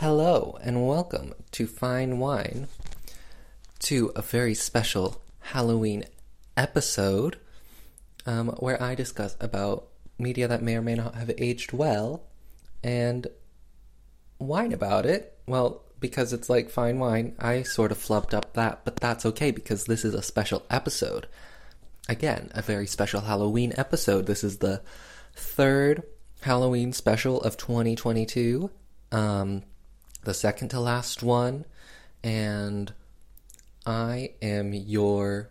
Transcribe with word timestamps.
Hello 0.00 0.56
and 0.62 0.86
welcome 0.86 1.34
to 1.50 1.66
Fine 1.66 2.20
Wine, 2.20 2.68
to 3.80 4.12
a 4.14 4.22
very 4.22 4.54
special 4.54 5.20
Halloween 5.40 6.04
episode 6.56 7.36
um, 8.24 8.50
where 8.60 8.80
I 8.80 8.94
discuss 8.94 9.36
about 9.40 9.88
media 10.16 10.46
that 10.46 10.62
may 10.62 10.76
or 10.76 10.82
may 10.82 10.94
not 10.94 11.16
have 11.16 11.32
aged 11.36 11.72
well 11.72 12.22
and 12.84 13.26
wine 14.38 14.72
about 14.72 15.04
it. 15.04 15.36
Well, 15.48 15.82
because 15.98 16.32
it's 16.32 16.48
like 16.48 16.70
fine 16.70 17.00
wine, 17.00 17.34
I 17.40 17.64
sort 17.64 17.90
of 17.90 17.98
flubbed 17.98 18.34
up 18.34 18.52
that, 18.52 18.84
but 18.84 18.98
that's 18.98 19.26
okay 19.26 19.50
because 19.50 19.86
this 19.86 20.04
is 20.04 20.14
a 20.14 20.22
special 20.22 20.62
episode. 20.70 21.26
Again, 22.08 22.52
a 22.54 22.62
very 22.62 22.86
special 22.86 23.22
Halloween 23.22 23.72
episode. 23.76 24.26
This 24.26 24.44
is 24.44 24.58
the 24.58 24.80
third 25.34 26.04
Halloween 26.42 26.92
special 26.92 27.40
of 27.40 27.56
2022. 27.56 28.70
Um, 29.10 29.64
the 30.28 30.34
second 30.34 30.68
to 30.68 30.78
last 30.78 31.22
one, 31.22 31.64
and 32.22 32.92
I 33.86 34.32
am 34.42 34.74
your 34.74 35.48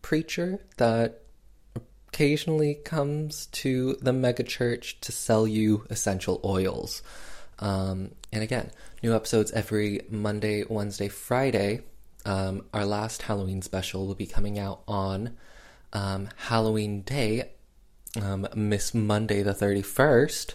preacher 0.00 0.60
that 0.76 1.22
occasionally 2.06 2.76
comes 2.76 3.46
to 3.46 3.96
the 4.00 4.12
megachurch 4.12 5.00
to 5.00 5.10
sell 5.10 5.44
you 5.44 5.84
essential 5.90 6.40
oils. 6.44 7.02
Um, 7.58 8.12
and 8.32 8.44
again, 8.44 8.70
new 9.02 9.12
episodes 9.12 9.50
every 9.50 10.02
Monday, 10.08 10.62
Wednesday, 10.68 11.08
Friday. 11.08 11.80
Um, 12.24 12.66
our 12.72 12.86
last 12.86 13.22
Halloween 13.22 13.60
special 13.60 14.06
will 14.06 14.14
be 14.14 14.26
coming 14.26 14.56
out 14.56 14.82
on 14.86 15.36
um, 15.92 16.28
Halloween 16.36 17.02
Day, 17.02 17.50
um, 18.22 18.46
Miss 18.54 18.94
Monday 18.94 19.42
the 19.42 19.52
31st. 19.52 20.54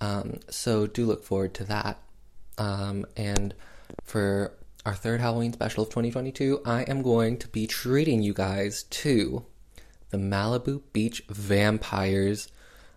Um, 0.00 0.40
so 0.48 0.86
do 0.86 1.04
look 1.04 1.22
forward 1.22 1.52
to 1.56 1.64
that. 1.64 1.98
Um, 2.58 3.06
and 3.16 3.54
for 4.02 4.52
our 4.86 4.94
third 4.94 5.20
Halloween 5.20 5.52
special 5.52 5.82
of 5.82 5.88
2022, 5.90 6.60
I 6.64 6.82
am 6.82 7.02
going 7.02 7.38
to 7.38 7.48
be 7.48 7.66
treating 7.66 8.22
you 8.22 8.34
guys 8.34 8.84
to 8.84 9.44
the 10.10 10.18
Malibu 10.18 10.82
Beach 10.92 11.24
Vampires 11.28 12.48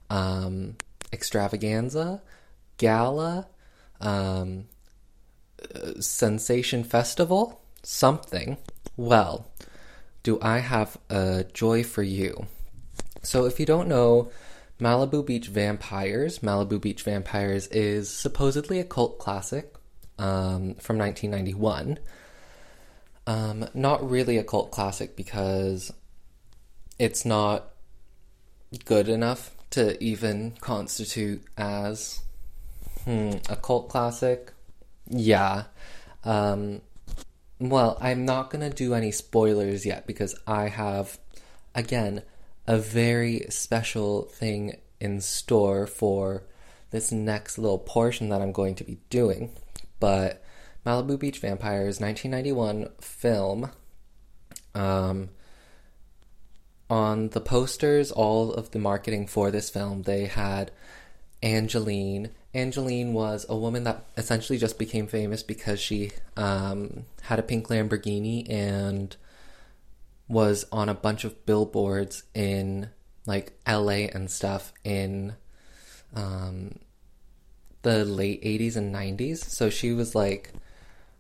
um, 0.10 0.76
extravaganza, 1.12 2.22
gala, 2.78 3.48
um, 4.02 4.66
sensation 6.00 6.84
festival, 6.84 7.62
something. 7.84 8.58
Well, 8.96 9.48
do 10.24 10.40
I 10.42 10.60
have 10.60 10.98
a 11.10 11.46
joy 11.54 11.84
for 11.84 12.04
you? 12.04 12.48
So, 13.24 13.46
if 13.46 13.60
you 13.60 13.66
don't 13.66 13.88
know, 13.88 14.32
Malibu 14.80 15.26
Beach 15.26 15.48
Vampires. 15.48 16.40
Malibu 16.40 16.80
Beach 16.80 17.04
Vampires 17.04 17.68
is 17.68 18.10
supposedly 18.10 18.80
a 18.80 18.84
cult 18.84 19.18
classic 19.20 19.74
um, 20.20 20.76
from 20.76 20.98
1991. 20.98 22.00
Um, 23.26 23.68
not 23.74 24.08
really 24.10 24.38
a 24.38 24.44
cult 24.44 24.72
classic 24.72 25.16
because 25.16 25.92
it's 27.00 27.26
not 27.26 27.70
good 28.86 29.10
enough 29.10 29.56
to 29.72 30.02
even 30.04 30.54
constitute 30.62 31.44
as 31.58 32.22
hmm, 33.04 33.32
a 33.50 33.56
cult 33.56 33.90
classic. 33.90 34.54
Yeah. 35.10 35.64
Um, 36.24 36.82
well, 37.60 37.98
I'm 38.00 38.26
not 38.26 38.50
going 38.50 38.70
to 38.70 38.76
do 38.76 38.94
any 38.94 39.12
spoilers 39.12 39.86
yet 39.86 40.06
because 40.06 40.36
I 40.46 40.70
have, 40.70 41.18
again, 41.74 42.22
a 42.68 42.78
very 42.78 43.46
special 43.50 44.24
thing 44.24 44.78
in 45.00 45.22
store 45.22 45.88
for 45.88 46.44
this 46.92 47.12
next 47.12 47.58
little 47.58 47.80
portion 47.80 48.30
that 48.30 48.42
I'm 48.42 48.52
going 48.52 48.76
to 48.76 48.84
be 48.84 49.00
doing. 49.10 49.52
But 50.00 50.44
Malibu 50.86 51.20
Beach 51.20 51.40
Vampires, 51.40 52.00
1991 52.00 52.90
film. 53.00 53.72
Um, 54.76 55.30
on 56.90 57.30
the 57.30 57.42
posters, 57.42 58.12
all 58.12 58.54
of 58.54 58.72
the 58.72 58.80
marketing 58.80 59.28
for 59.28 59.52
this 59.52 59.70
film, 59.70 60.04
they 60.04 60.26
had 60.26 60.72
Angelyne. 61.44 62.30
Angelyne 62.54 63.14
was 63.14 63.46
a 63.50 63.58
woman 63.58 63.84
that 63.84 64.06
essentially 64.16 64.58
just 64.58 64.80
became 64.80 65.08
famous 65.08 65.44
because 65.44 65.80
she 65.80 66.12
um, 66.38 67.06
had 67.24 67.40
a 67.40 67.44
pink 67.44 67.68
Lamborghini 67.68 68.50
and 68.50 69.16
was 70.28 70.66
on 70.72 70.90
a 70.90 70.94
bunch 70.94 71.24
of 71.24 71.46
billboards 71.46 72.24
in 72.34 72.90
like 73.26 73.54
LA 73.68 74.08
and 74.14 74.30
stuff 74.30 74.74
in 74.84 75.36
um, 76.16 76.80
the 77.82 78.06
late 78.06 78.44
80s 78.44 78.76
and 78.76 78.94
90s. 78.94 79.44
So 79.44 79.70
she 79.70 79.92
was 79.92 80.16
like 80.16 80.54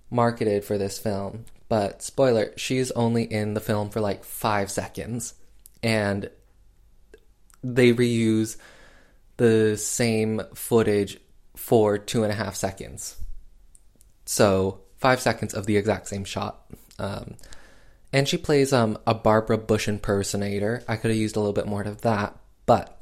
marketed 0.09 0.63
for 0.63 0.78
this 0.78 1.00
film. 1.00 1.45
But 1.69 2.01
spoiler, 2.01 2.53
she's 2.56 2.91
only 2.91 3.23
in 3.23 3.53
the 3.53 3.59
film 3.59 3.90
for 3.90 4.00
like 4.00 4.23
five 4.23 4.72
seconds. 4.72 5.34
And 5.84 6.29
they 7.63 7.94
reuse 7.94 8.57
the 9.38 9.78
same 9.78 10.41
footage 10.56 11.19
for 11.56 11.97
two 11.97 12.24
and 12.24 12.31
a 12.31 12.35
half 12.35 12.56
seconds. 12.56 13.18
So 14.25 14.81
five 14.97 15.19
seconds 15.19 15.53
of 15.53 15.66
the 15.66 15.78
exact 15.78 16.07
same 16.07 16.25
shot. 16.25 16.66
Um, 17.00 17.35
and 18.17 18.28
she 18.28 18.35
plays 18.35 18.73
um, 18.73 18.97
a 19.05 19.13
Barbara 19.13 19.59
Bush 19.59 19.88
impersonator. 19.88 20.83
I 20.88 20.95
could 20.95 21.11
have 21.11 21.19
used 21.19 21.35
a 21.35 21.39
little 21.39 21.53
bit 21.53 21.67
more 21.67 21.83
of 21.83 22.01
that, 22.01 22.35
but 22.66 23.00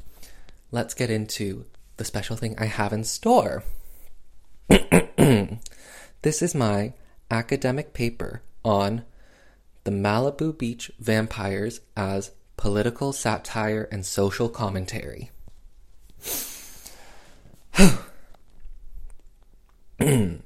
let's 0.72 0.94
get 0.94 1.10
into 1.10 1.64
the 1.96 2.04
special 2.04 2.36
thing 2.36 2.54
I 2.58 2.66
have 2.66 2.92
in 2.92 3.06
store. 3.06 3.64
this 4.68 6.42
is 6.42 6.54
my 6.54 6.92
academic 7.32 7.94
paper 7.94 8.42
on 8.66 9.06
the 9.86 9.92
Malibu 9.92 10.58
Beach 10.58 10.92
vampires 11.00 11.80
as 11.96 12.32
political 12.58 13.14
satire 13.14 13.88
and 13.90 14.06
social 14.06 14.50
commentary. 14.50 15.32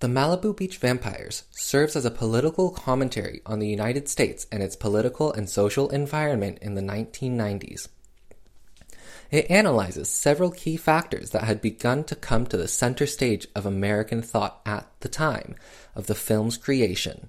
The 0.00 0.08
Malibu 0.08 0.56
Beach 0.56 0.78
Vampires 0.78 1.44
serves 1.50 1.94
as 1.94 2.06
a 2.06 2.10
political 2.10 2.70
commentary 2.70 3.42
on 3.44 3.58
the 3.58 3.68
United 3.68 4.08
States 4.08 4.46
and 4.50 4.62
its 4.62 4.74
political 4.74 5.30
and 5.30 5.46
social 5.46 5.90
environment 5.90 6.56
in 6.62 6.74
the 6.74 6.80
1990s. 6.80 7.86
It 9.30 9.50
analyzes 9.50 10.08
several 10.08 10.52
key 10.52 10.78
factors 10.78 11.30
that 11.30 11.44
had 11.44 11.60
begun 11.60 12.04
to 12.04 12.16
come 12.16 12.46
to 12.46 12.56
the 12.56 12.66
center 12.66 13.06
stage 13.06 13.46
of 13.54 13.66
American 13.66 14.22
thought 14.22 14.62
at 14.64 14.90
the 15.00 15.08
time 15.10 15.54
of 15.94 16.06
the 16.06 16.14
film's 16.14 16.56
creation. 16.56 17.28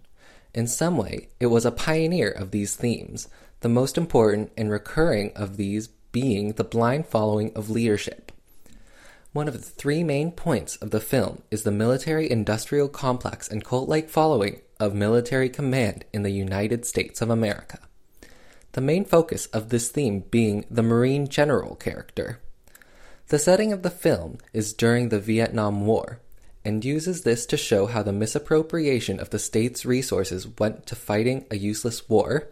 In 0.53 0.65
some 0.65 0.95
way, 0.95 1.27
it 1.41 1.47
was 1.47 1.65
a 1.65 1.71
pioneer 1.71 2.29
of 2.29 2.51
these 2.51 2.77
themes, 2.77 3.27
the 3.59 3.67
most 3.67 3.97
important 3.97 4.49
and 4.55 4.71
recurring 4.71 5.33
of 5.35 5.57
these 5.57 5.89
being 6.13 6.53
the 6.53 6.63
blind 6.63 7.05
following 7.05 7.51
of 7.53 7.69
leadership. 7.69 8.31
One 9.33 9.47
of 9.47 9.53
the 9.53 9.59
three 9.59 10.03
main 10.03 10.33
points 10.33 10.75
of 10.77 10.91
the 10.91 10.99
film 10.99 11.43
is 11.51 11.63
the 11.63 11.71
military 11.71 12.29
industrial 12.29 12.89
complex 12.89 13.47
and 13.47 13.63
cult 13.63 13.87
like 13.87 14.09
following 14.09 14.59
of 14.77 14.93
military 14.93 15.47
command 15.47 16.03
in 16.11 16.23
the 16.23 16.31
United 16.31 16.85
States 16.85 17.21
of 17.21 17.29
America. 17.29 17.79
The 18.73 18.81
main 18.81 19.05
focus 19.05 19.45
of 19.47 19.69
this 19.69 19.87
theme 19.89 20.25
being 20.31 20.65
the 20.69 20.83
Marine 20.83 21.29
general 21.29 21.75
character. 21.75 22.41
The 23.29 23.39
setting 23.39 23.71
of 23.71 23.83
the 23.83 23.89
film 23.89 24.37
is 24.51 24.73
during 24.73 25.07
the 25.07 25.19
Vietnam 25.19 25.85
War 25.85 26.19
and 26.65 26.83
uses 26.83 27.21
this 27.21 27.45
to 27.45 27.57
show 27.57 27.85
how 27.85 28.03
the 28.03 28.11
misappropriation 28.11 29.17
of 29.17 29.29
the 29.29 29.39
state's 29.39 29.85
resources 29.85 30.45
went 30.59 30.85
to 30.87 30.95
fighting 30.95 31.45
a 31.49 31.55
useless 31.55 32.09
war, 32.09 32.49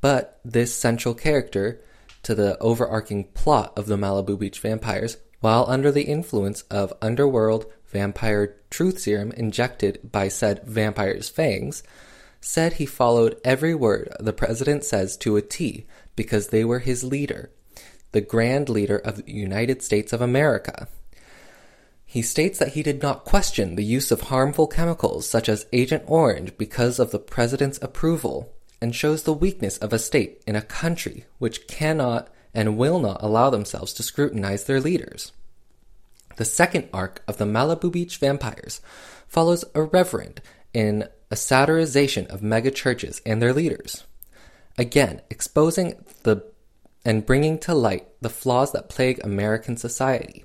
but 0.00 0.40
this 0.42 0.74
central 0.74 1.12
character 1.12 1.82
to 2.22 2.34
the 2.34 2.58
overarching 2.60 3.24
plot 3.24 3.74
of 3.76 3.84
the 3.84 3.98
Malibu 3.98 4.38
Beach 4.38 4.58
Vampires 4.60 5.18
while 5.44 5.66
under 5.68 5.92
the 5.92 6.04
influence 6.04 6.62
of 6.70 6.90
underworld 7.02 7.70
vampire 7.88 8.56
truth 8.70 8.98
serum 8.98 9.30
injected 9.32 10.00
by 10.10 10.26
said 10.26 10.62
vampire's 10.64 11.28
fangs, 11.28 11.82
said 12.40 12.72
he 12.72 12.86
followed 12.86 13.38
every 13.44 13.74
word 13.74 14.10
the 14.18 14.32
president 14.32 14.82
says 14.82 15.18
to 15.18 15.36
a 15.36 15.42
T 15.42 15.84
because 16.16 16.48
they 16.48 16.64
were 16.64 16.78
his 16.78 17.04
leader, 17.04 17.50
the 18.12 18.22
grand 18.22 18.70
leader 18.70 18.96
of 18.96 19.16
the 19.16 19.30
United 19.30 19.82
States 19.82 20.14
of 20.14 20.22
America. 20.22 20.88
He 22.06 22.22
states 22.22 22.58
that 22.58 22.72
he 22.72 22.82
did 22.82 23.02
not 23.02 23.26
question 23.26 23.74
the 23.74 23.84
use 23.84 24.10
of 24.10 24.22
harmful 24.22 24.66
chemicals 24.66 25.28
such 25.28 25.50
as 25.50 25.66
Agent 25.74 26.04
Orange 26.06 26.56
because 26.56 26.98
of 26.98 27.10
the 27.10 27.18
president's 27.18 27.78
approval, 27.82 28.50
and 28.80 28.94
shows 28.94 29.24
the 29.24 29.34
weakness 29.34 29.76
of 29.76 29.92
a 29.92 29.98
state 29.98 30.42
in 30.46 30.56
a 30.56 30.62
country 30.62 31.26
which 31.38 31.66
cannot 31.66 32.30
and 32.54 32.78
will 32.78 33.00
not 33.00 33.20
allow 33.20 33.50
themselves 33.50 33.92
to 33.92 34.02
scrutinize 34.02 34.64
their 34.64 34.80
leaders. 34.80 35.32
The 36.36 36.44
second 36.44 36.88
arc 36.92 37.22
of 37.28 37.38
the 37.38 37.44
Malibu 37.44 37.92
Beach 37.92 38.18
Vampires 38.18 38.80
follows 39.28 39.64
a 39.74 39.82
reverend 39.82 40.40
in 40.72 41.08
a 41.30 41.36
satirization 41.36 42.26
of 42.26 42.42
mega 42.42 42.70
churches 42.70 43.20
and 43.24 43.40
their 43.40 43.52
leaders. 43.52 44.04
Again, 44.76 45.22
exposing 45.30 46.04
the 46.24 46.44
and 47.04 47.26
bringing 47.26 47.58
to 47.58 47.74
light 47.74 48.08
the 48.20 48.30
flaws 48.30 48.72
that 48.72 48.88
plague 48.88 49.20
American 49.22 49.76
society. 49.76 50.44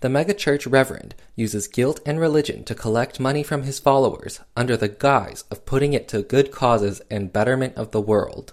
The 0.00 0.08
megachurch 0.08 0.70
reverend 0.70 1.14
uses 1.36 1.68
guilt 1.68 2.00
and 2.04 2.20
religion 2.20 2.64
to 2.64 2.74
collect 2.74 3.20
money 3.20 3.42
from 3.42 3.62
his 3.62 3.78
followers 3.78 4.40
under 4.56 4.76
the 4.76 4.88
guise 4.88 5.44
of 5.50 5.64
putting 5.64 5.92
it 5.92 6.08
to 6.08 6.22
good 6.22 6.50
causes 6.50 7.00
and 7.10 7.32
betterment 7.32 7.76
of 7.76 7.92
the 7.92 8.00
world. 8.00 8.52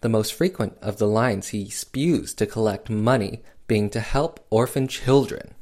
The 0.00 0.08
most 0.08 0.32
frequent 0.32 0.76
of 0.80 0.96
the 0.96 1.06
lines 1.06 1.48
he 1.48 1.68
spews 1.68 2.34
to 2.34 2.46
collect 2.46 2.88
money 2.90 3.42
being 3.66 3.90
to 3.90 4.00
help 4.00 4.44
orphan 4.50 4.88
children. 4.88 5.54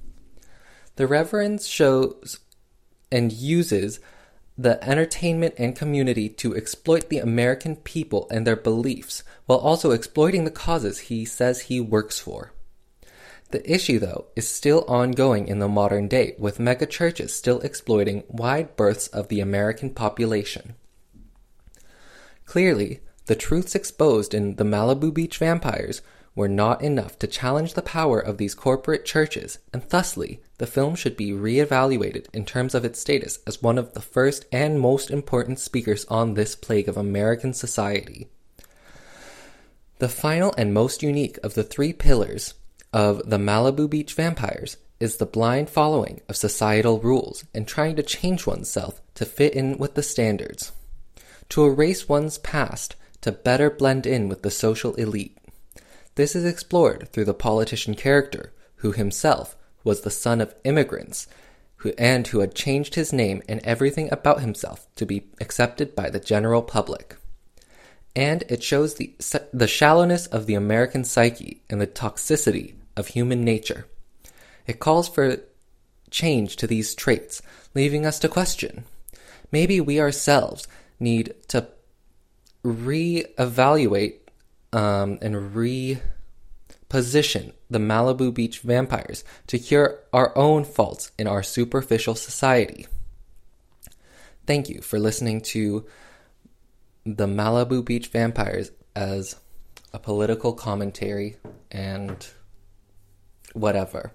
The 0.98 1.06
reverend 1.06 1.62
shows 1.62 2.40
and 3.12 3.32
uses 3.32 4.00
the 4.58 4.82
entertainment 4.82 5.54
and 5.56 5.76
community 5.76 6.28
to 6.30 6.56
exploit 6.56 7.08
the 7.08 7.20
American 7.20 7.76
people 7.76 8.26
and 8.32 8.44
their 8.44 8.56
beliefs 8.56 9.22
while 9.46 9.60
also 9.60 9.92
exploiting 9.92 10.42
the 10.42 10.50
causes 10.50 10.98
he 10.98 11.24
says 11.24 11.60
he 11.60 11.78
works 11.80 12.18
for. 12.18 12.52
The 13.52 13.62
issue, 13.72 14.00
though, 14.00 14.26
is 14.34 14.48
still 14.48 14.84
ongoing 14.88 15.46
in 15.46 15.60
the 15.60 15.68
modern 15.68 16.08
day, 16.08 16.34
with 16.36 16.58
megachurches 16.58 17.30
still 17.30 17.60
exploiting 17.60 18.24
wide 18.26 18.74
berths 18.74 19.06
of 19.06 19.28
the 19.28 19.38
American 19.38 19.90
population. 19.90 20.74
Clearly, 22.44 23.02
the 23.26 23.36
truths 23.36 23.76
exposed 23.76 24.34
in 24.34 24.56
the 24.56 24.64
Malibu 24.64 25.14
Beach 25.14 25.38
Vampires 25.38 26.02
were 26.38 26.49
not 26.49 26.82
enough 26.82 27.19
to 27.19 27.26
challenge 27.26 27.75
the 27.75 27.82
power 27.82 28.20
of 28.20 28.38
these 28.38 28.55
corporate 28.55 29.05
churches, 29.05 29.58
and 29.73 29.82
thusly, 29.88 30.40
the 30.58 30.69
film 30.69 30.94
should 30.94 31.17
be 31.17 31.32
reevaluated 31.32 32.26
in 32.32 32.44
terms 32.44 32.76
of 32.76 32.85
its 32.85 33.00
status 33.00 33.40
as 33.44 33.61
one 33.61 33.76
of 33.76 33.93
the 33.93 34.00
first 34.00 34.44
and 34.52 34.79
most 34.79 35.11
important 35.11 35.58
speakers 35.58 36.05
on 36.05 36.35
this 36.35 36.55
plague 36.55 36.88
of 36.88 36.96
American 36.96 37.52
society. 37.52 38.29
The 39.99 40.08
final 40.08 40.55
and 40.56 40.73
most 40.73 41.02
unique 41.02 41.38
of 41.43 41.55
the 41.55 41.64
three 41.64 41.93
pillars 41.93 42.55
of 42.93 43.29
the 43.29 43.38
Malibu 43.38 43.90
Beach 43.90 44.14
Vampires 44.14 44.76
is 45.00 45.17
the 45.17 45.26
blind 45.26 45.69
following 45.69 46.20
of 46.29 46.37
societal 46.37 47.00
rules 47.00 47.43
and 47.52 47.67
trying 47.67 47.96
to 47.96 48.02
change 48.05 48.46
oneself 48.46 49.02
to 49.14 49.26
fit 49.26 49.55
in 49.55 49.76
with 49.76 49.96
the 49.96 50.05
standards, 50.05 50.70
to 51.49 51.67
erase 51.67 52.08
one's 52.08 52.38
past 52.38 52.94
to 53.23 53.32
better 53.32 53.70
blend 53.70 54.06
in 54.06 54.29
with 54.29 54.43
the 54.43 54.52
social 54.52 54.94
elite. 54.94 55.38
This 56.18 56.34
is 56.34 56.44
explored 56.44 57.10
through 57.12 57.26
the 57.26 57.32
politician 57.32 57.94
character, 57.94 58.52
who 58.78 58.90
himself 58.90 59.54
was 59.84 60.00
the 60.00 60.10
son 60.10 60.40
of 60.40 60.52
immigrants 60.64 61.28
who, 61.76 61.92
and 61.96 62.26
who 62.26 62.40
had 62.40 62.56
changed 62.56 62.96
his 62.96 63.12
name 63.12 63.40
and 63.48 63.60
everything 63.60 64.08
about 64.10 64.40
himself 64.40 64.88
to 64.96 65.06
be 65.06 65.28
accepted 65.40 65.94
by 65.94 66.10
the 66.10 66.18
general 66.18 66.60
public. 66.60 67.14
And 68.16 68.42
it 68.48 68.64
shows 68.64 68.96
the, 68.96 69.14
the 69.52 69.68
shallowness 69.68 70.26
of 70.26 70.46
the 70.46 70.56
American 70.56 71.04
psyche 71.04 71.62
and 71.70 71.80
the 71.80 71.86
toxicity 71.86 72.74
of 72.96 73.06
human 73.06 73.44
nature. 73.44 73.86
It 74.66 74.80
calls 74.80 75.08
for 75.08 75.36
change 76.10 76.56
to 76.56 76.66
these 76.66 76.96
traits, 76.96 77.42
leaving 77.76 78.04
us 78.04 78.18
to 78.18 78.28
question. 78.28 78.86
Maybe 79.52 79.80
we 79.80 80.00
ourselves 80.00 80.66
need 80.98 81.36
to 81.46 81.68
re-evaluate 82.64 84.17
um, 84.72 85.18
and 85.22 85.54
reposition 85.54 87.52
the 87.70 87.78
Malibu 87.78 88.32
Beach 88.32 88.60
vampires 88.60 89.24
to 89.46 89.58
cure 89.58 89.98
our 90.12 90.36
own 90.36 90.64
faults 90.64 91.12
in 91.18 91.26
our 91.26 91.42
superficial 91.42 92.14
society. 92.14 92.86
Thank 94.46 94.68
you 94.68 94.80
for 94.80 94.98
listening 94.98 95.42
to 95.42 95.86
the 97.04 97.26
Malibu 97.26 97.84
Beach 97.84 98.08
vampires 98.08 98.70
as 98.96 99.36
a 99.92 99.98
political 99.98 100.52
commentary 100.52 101.36
and 101.70 102.26
whatever. 103.52 104.12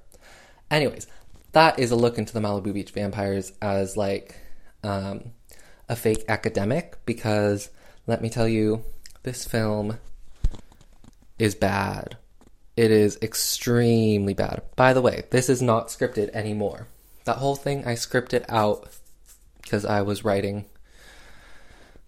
Anyways, 0.69 1.07
that 1.51 1.77
is 1.77 1.91
a 1.91 1.95
look 1.95 2.17
into 2.17 2.33
the 2.33 2.39
Malibu 2.39 2.73
Beach 2.73 2.91
vampires 2.91 3.51
as 3.61 3.95
like 3.95 4.35
um, 4.83 5.31
a 5.87 5.95
fake 5.95 6.25
academic 6.27 6.97
because 7.05 7.69
let 8.07 8.21
me 8.21 8.29
tell 8.29 8.47
you, 8.47 8.83
this 9.23 9.45
film 9.45 9.97
is 11.39 11.55
bad. 11.55 12.17
It 12.75 12.91
is 12.91 13.17
extremely 13.21 14.33
bad. 14.33 14.63
By 14.75 14.93
the 14.93 15.01
way, 15.01 15.23
this 15.29 15.49
is 15.49 15.61
not 15.61 15.89
scripted 15.89 16.29
anymore. 16.29 16.87
That 17.25 17.37
whole 17.37 17.55
thing 17.55 17.85
I 17.85 17.93
scripted 17.93 18.45
out 18.49 18.89
because 19.61 19.85
I 19.85 20.01
was 20.01 20.25
writing. 20.25 20.65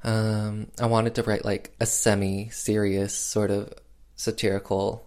Um, 0.04 0.68
I 0.80 0.88
wanted 0.88 1.16
to 1.16 1.24
write 1.24 1.46
like 1.46 1.74
a 1.80 1.86
semi 1.86 2.50
serious, 2.50 3.16
sort 3.16 3.52
of 3.52 3.74
satirical 4.16 5.06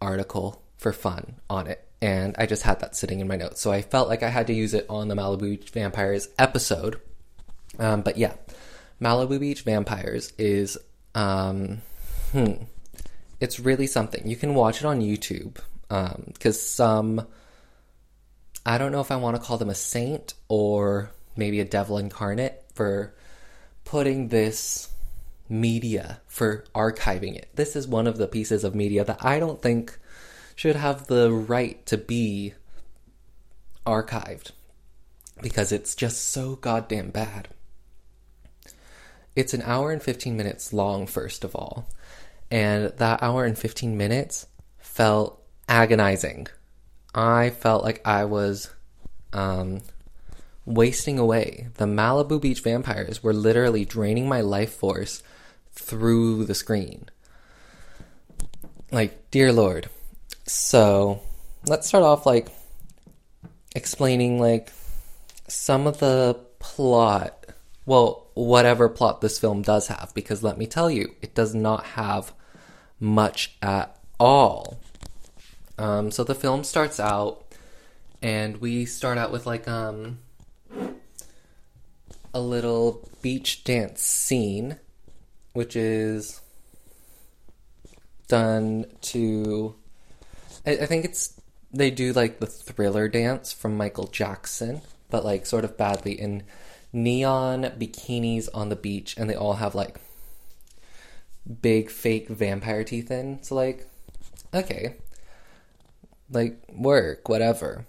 article 0.00 0.62
for 0.76 0.92
fun 0.92 1.36
on 1.50 1.66
it. 1.66 1.84
And 2.00 2.34
I 2.38 2.46
just 2.46 2.62
had 2.62 2.80
that 2.80 2.94
sitting 2.94 3.20
in 3.20 3.28
my 3.28 3.36
notes. 3.36 3.60
So 3.60 3.72
I 3.72 3.82
felt 3.82 4.08
like 4.08 4.22
I 4.22 4.28
had 4.28 4.46
to 4.46 4.54
use 4.54 4.72
it 4.74 4.86
on 4.88 5.08
the 5.08 5.14
Malibu 5.14 5.40
Beach 5.40 5.70
Vampires 5.70 6.28
episode. 6.38 7.00
Um, 7.78 8.02
but 8.02 8.16
yeah, 8.16 8.34
Malibu 9.00 9.40
Beach 9.40 9.62
Vampires 9.62 10.32
is, 10.38 10.78
um, 11.14 11.82
hmm, 12.32 12.52
it's 13.40 13.60
really 13.60 13.86
something. 13.86 14.26
You 14.26 14.36
can 14.36 14.54
watch 14.54 14.78
it 14.78 14.84
on 14.84 15.00
YouTube 15.00 15.58
because 15.88 16.80
um, 16.80 17.18
some, 17.18 17.26
I 18.66 18.78
don't 18.78 18.92
know 18.92 19.00
if 19.00 19.10
I 19.10 19.16
want 19.16 19.36
to 19.36 19.42
call 19.42 19.58
them 19.58 19.70
a 19.70 19.74
saint 19.74 20.34
or 20.48 21.10
maybe 21.36 21.60
a 21.60 21.64
devil 21.64 21.98
incarnate 21.98 22.62
for 22.74 23.14
putting 23.84 24.28
this 24.28 24.90
media, 25.48 26.20
for 26.26 26.64
archiving 26.74 27.36
it. 27.36 27.48
This 27.54 27.74
is 27.74 27.88
one 27.88 28.06
of 28.06 28.18
the 28.18 28.28
pieces 28.28 28.64
of 28.64 28.74
media 28.74 29.04
that 29.04 29.24
I 29.24 29.38
don't 29.38 29.62
think 29.62 29.98
should 30.54 30.76
have 30.76 31.06
the 31.06 31.32
right 31.32 31.84
to 31.86 31.96
be 31.96 32.54
archived 33.86 34.50
because 35.40 35.72
it's 35.72 35.94
just 35.94 36.28
so 36.30 36.56
goddamn 36.56 37.10
bad. 37.10 37.48
It's 39.36 39.54
an 39.54 39.62
hour 39.62 39.92
and 39.92 40.02
15 40.02 40.36
minutes 40.36 40.72
long, 40.72 41.06
first 41.06 41.44
of 41.44 41.54
all. 41.54 41.88
And 42.50 42.92
that 42.96 43.22
hour 43.22 43.44
and 43.44 43.58
15 43.58 43.96
minutes 43.96 44.46
felt 44.78 45.42
agonizing. 45.68 46.48
I 47.14 47.50
felt 47.50 47.84
like 47.84 48.06
I 48.06 48.24
was 48.24 48.70
um, 49.32 49.80
wasting 50.64 51.18
away. 51.18 51.68
The 51.74 51.84
Malibu 51.84 52.40
Beach 52.40 52.62
vampires 52.62 53.22
were 53.22 53.32
literally 53.32 53.84
draining 53.84 54.28
my 54.28 54.40
life 54.40 54.72
force 54.72 55.22
through 55.72 56.44
the 56.44 56.54
screen. 56.54 57.08
Like, 58.90 59.30
dear 59.30 59.52
Lord. 59.52 59.88
So, 60.46 61.20
let's 61.66 61.86
start 61.86 62.04
off 62.04 62.24
like 62.24 62.48
explaining 63.74 64.40
like 64.40 64.72
some 65.46 65.86
of 65.86 65.98
the 65.98 66.38
plot. 66.58 67.46
Well, 67.86 68.26
whatever 68.34 68.88
plot 68.88 69.20
this 69.20 69.38
film 69.38 69.62
does 69.62 69.88
have, 69.88 70.12
because 70.14 70.42
let 70.42 70.58
me 70.58 70.66
tell 70.66 70.90
you, 70.90 71.14
it 71.22 71.34
does 71.34 71.54
not 71.54 71.84
have 71.84 72.32
much 73.00 73.56
at 73.62 73.96
all. 74.18 74.78
Um, 75.78 76.10
so 76.10 76.24
the 76.24 76.34
film 76.34 76.64
starts 76.64 76.98
out, 76.98 77.44
and 78.20 78.56
we 78.58 78.84
start 78.84 79.18
out 79.18 79.30
with 79.30 79.46
like 79.46 79.68
um 79.68 80.18
a 82.34 82.40
little 82.40 83.08
beach 83.22 83.64
dance 83.64 84.02
scene, 84.02 84.78
which 85.52 85.76
is 85.76 86.40
done 88.26 88.86
to. 89.02 89.74
I, 90.66 90.72
I 90.72 90.86
think 90.86 91.04
it's 91.04 91.40
they 91.72 91.90
do 91.90 92.12
like 92.12 92.40
the 92.40 92.46
thriller 92.46 93.08
dance 93.08 93.52
from 93.52 93.76
Michael 93.76 94.06
Jackson, 94.08 94.80
but 95.10 95.24
like 95.24 95.46
sort 95.46 95.64
of 95.64 95.76
badly 95.76 96.12
in 96.12 96.42
neon 96.92 97.62
bikinis 97.78 98.48
on 98.52 98.68
the 98.68 98.76
beach, 98.76 99.16
and 99.16 99.28
they 99.28 99.34
all 99.34 99.54
have 99.54 99.74
like 99.74 99.98
big 101.48 101.90
fake 101.90 102.28
vampire 102.28 102.84
teeth 102.84 103.10
in. 103.10 103.42
So 103.42 103.54
like, 103.54 103.86
okay, 104.52 104.96
like 106.30 106.58
work, 106.68 107.28
whatever. 107.28 107.86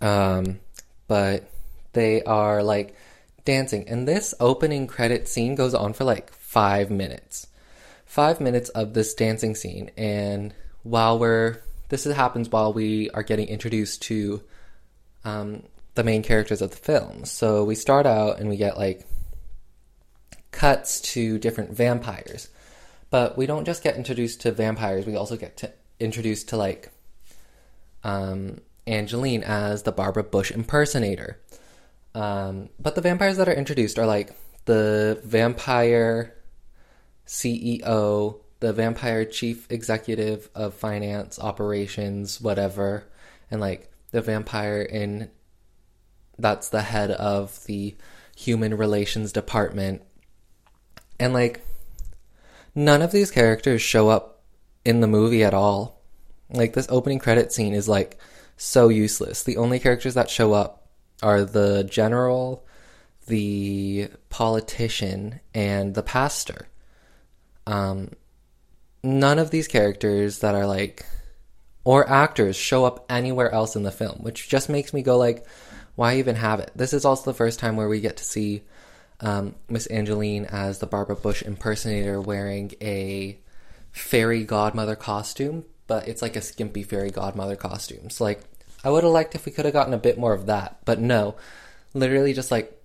Um, 0.00 0.60
but 1.06 1.50
they 1.92 2.22
are 2.22 2.62
like 2.62 2.96
dancing, 3.44 3.88
and 3.88 4.08
this 4.08 4.34
opening 4.40 4.86
credit 4.86 5.28
scene 5.28 5.54
goes 5.54 5.74
on 5.74 5.92
for 5.92 6.04
like 6.04 6.32
five 6.32 6.90
minutes. 6.90 7.46
Five 8.06 8.40
minutes 8.40 8.68
of 8.70 8.94
this 8.94 9.12
dancing 9.14 9.54
scene, 9.54 9.90
and 9.96 10.54
while 10.82 11.18
we're 11.18 11.58
this 11.88 12.04
happens 12.04 12.48
while 12.48 12.72
we 12.72 13.10
are 13.10 13.22
getting 13.22 13.48
introduced 13.48 14.02
to 14.02 14.42
um, 15.24 15.62
the 15.94 16.04
main 16.04 16.22
characters 16.22 16.62
of 16.62 16.70
the 16.70 16.76
film. 16.76 17.24
So 17.24 17.64
we 17.64 17.74
start 17.74 18.06
out 18.06 18.40
and 18.40 18.48
we 18.48 18.56
get 18.56 18.76
like 18.76 19.06
cuts 20.50 21.00
to 21.12 21.38
different 21.38 21.72
vampires. 21.72 22.48
But 23.14 23.38
we 23.38 23.46
don't 23.46 23.64
just 23.64 23.84
get 23.84 23.94
introduced 23.94 24.40
to 24.40 24.50
vampires, 24.50 25.06
we 25.06 25.14
also 25.14 25.36
get 25.36 25.56
to, 25.58 25.72
introduced 26.00 26.48
to 26.48 26.56
like 26.56 26.90
um, 28.02 28.60
Angelyne 28.88 29.44
as 29.44 29.84
the 29.84 29.92
Barbara 29.92 30.24
Bush 30.24 30.50
impersonator. 30.50 31.38
Um, 32.16 32.70
but 32.80 32.96
the 32.96 33.00
vampires 33.00 33.36
that 33.36 33.48
are 33.48 33.54
introduced 33.54 34.00
are 34.00 34.06
like 34.06 34.32
the 34.64 35.20
vampire 35.22 36.34
CEO, 37.24 38.40
the 38.58 38.72
vampire 38.72 39.24
chief 39.24 39.70
executive 39.70 40.50
of 40.52 40.74
finance, 40.74 41.38
operations, 41.38 42.40
whatever, 42.40 43.04
and 43.48 43.60
like 43.60 43.92
the 44.10 44.22
vampire 44.22 44.82
in 44.82 45.30
that's 46.36 46.70
the 46.70 46.82
head 46.82 47.12
of 47.12 47.64
the 47.66 47.94
human 48.34 48.76
relations 48.76 49.30
department. 49.30 50.02
And 51.20 51.32
like 51.32 51.64
none 52.74 53.02
of 53.02 53.12
these 53.12 53.30
characters 53.30 53.82
show 53.82 54.08
up 54.08 54.42
in 54.84 55.00
the 55.00 55.06
movie 55.06 55.44
at 55.44 55.54
all. 55.54 56.00
Like 56.50 56.74
this 56.74 56.86
opening 56.90 57.18
credit 57.18 57.52
scene 57.52 57.74
is 57.74 57.88
like 57.88 58.18
so 58.56 58.88
useless. 58.88 59.42
The 59.42 59.56
only 59.56 59.78
characters 59.78 60.14
that 60.14 60.30
show 60.30 60.52
up 60.52 60.88
are 61.22 61.44
the 61.44 61.84
general, 61.84 62.66
the 63.26 64.08
politician, 64.28 65.40
and 65.54 65.94
the 65.94 66.02
pastor. 66.02 66.68
Um, 67.66 68.10
none 69.02 69.38
of 69.38 69.50
these 69.50 69.68
characters 69.68 70.40
that 70.40 70.54
are 70.54 70.66
like 70.66 71.06
or 71.84 72.08
actors 72.08 72.56
show 72.56 72.84
up 72.84 73.04
anywhere 73.10 73.52
else 73.52 73.76
in 73.76 73.82
the 73.82 73.92
film, 73.92 74.18
which 74.20 74.48
just 74.48 74.68
makes 74.68 74.94
me 74.94 75.02
go 75.02 75.18
like, 75.18 75.46
why 75.96 76.16
even 76.16 76.36
have 76.36 76.60
it? 76.60 76.70
This 76.74 76.94
is 76.94 77.04
also 77.04 77.30
the 77.30 77.36
first 77.36 77.58
time 77.58 77.76
where 77.76 77.88
we 77.88 78.00
get 78.00 78.16
to 78.16 78.24
see 78.24 78.62
um, 79.20 79.54
Miss 79.68 79.86
Angelyne 79.86 80.46
as 80.46 80.78
the 80.78 80.86
Barbara 80.86 81.16
Bush 81.16 81.42
impersonator 81.42 82.20
wearing 82.20 82.72
a 82.80 83.38
fairy 83.92 84.44
godmother 84.44 84.96
costume, 84.96 85.64
but 85.86 86.08
it's 86.08 86.22
like 86.22 86.36
a 86.36 86.40
skimpy 86.40 86.82
fairy 86.82 87.10
godmother 87.10 87.56
costume. 87.56 88.10
So 88.10 88.24
like, 88.24 88.40
I 88.82 88.90
would 88.90 89.04
have 89.04 89.12
liked 89.12 89.34
if 89.34 89.46
we 89.46 89.52
could 89.52 89.64
have 89.64 89.74
gotten 89.74 89.94
a 89.94 89.98
bit 89.98 90.18
more 90.18 90.34
of 90.34 90.46
that, 90.46 90.78
but 90.84 91.00
no, 91.00 91.36
literally 91.94 92.32
just 92.32 92.50
like 92.50 92.80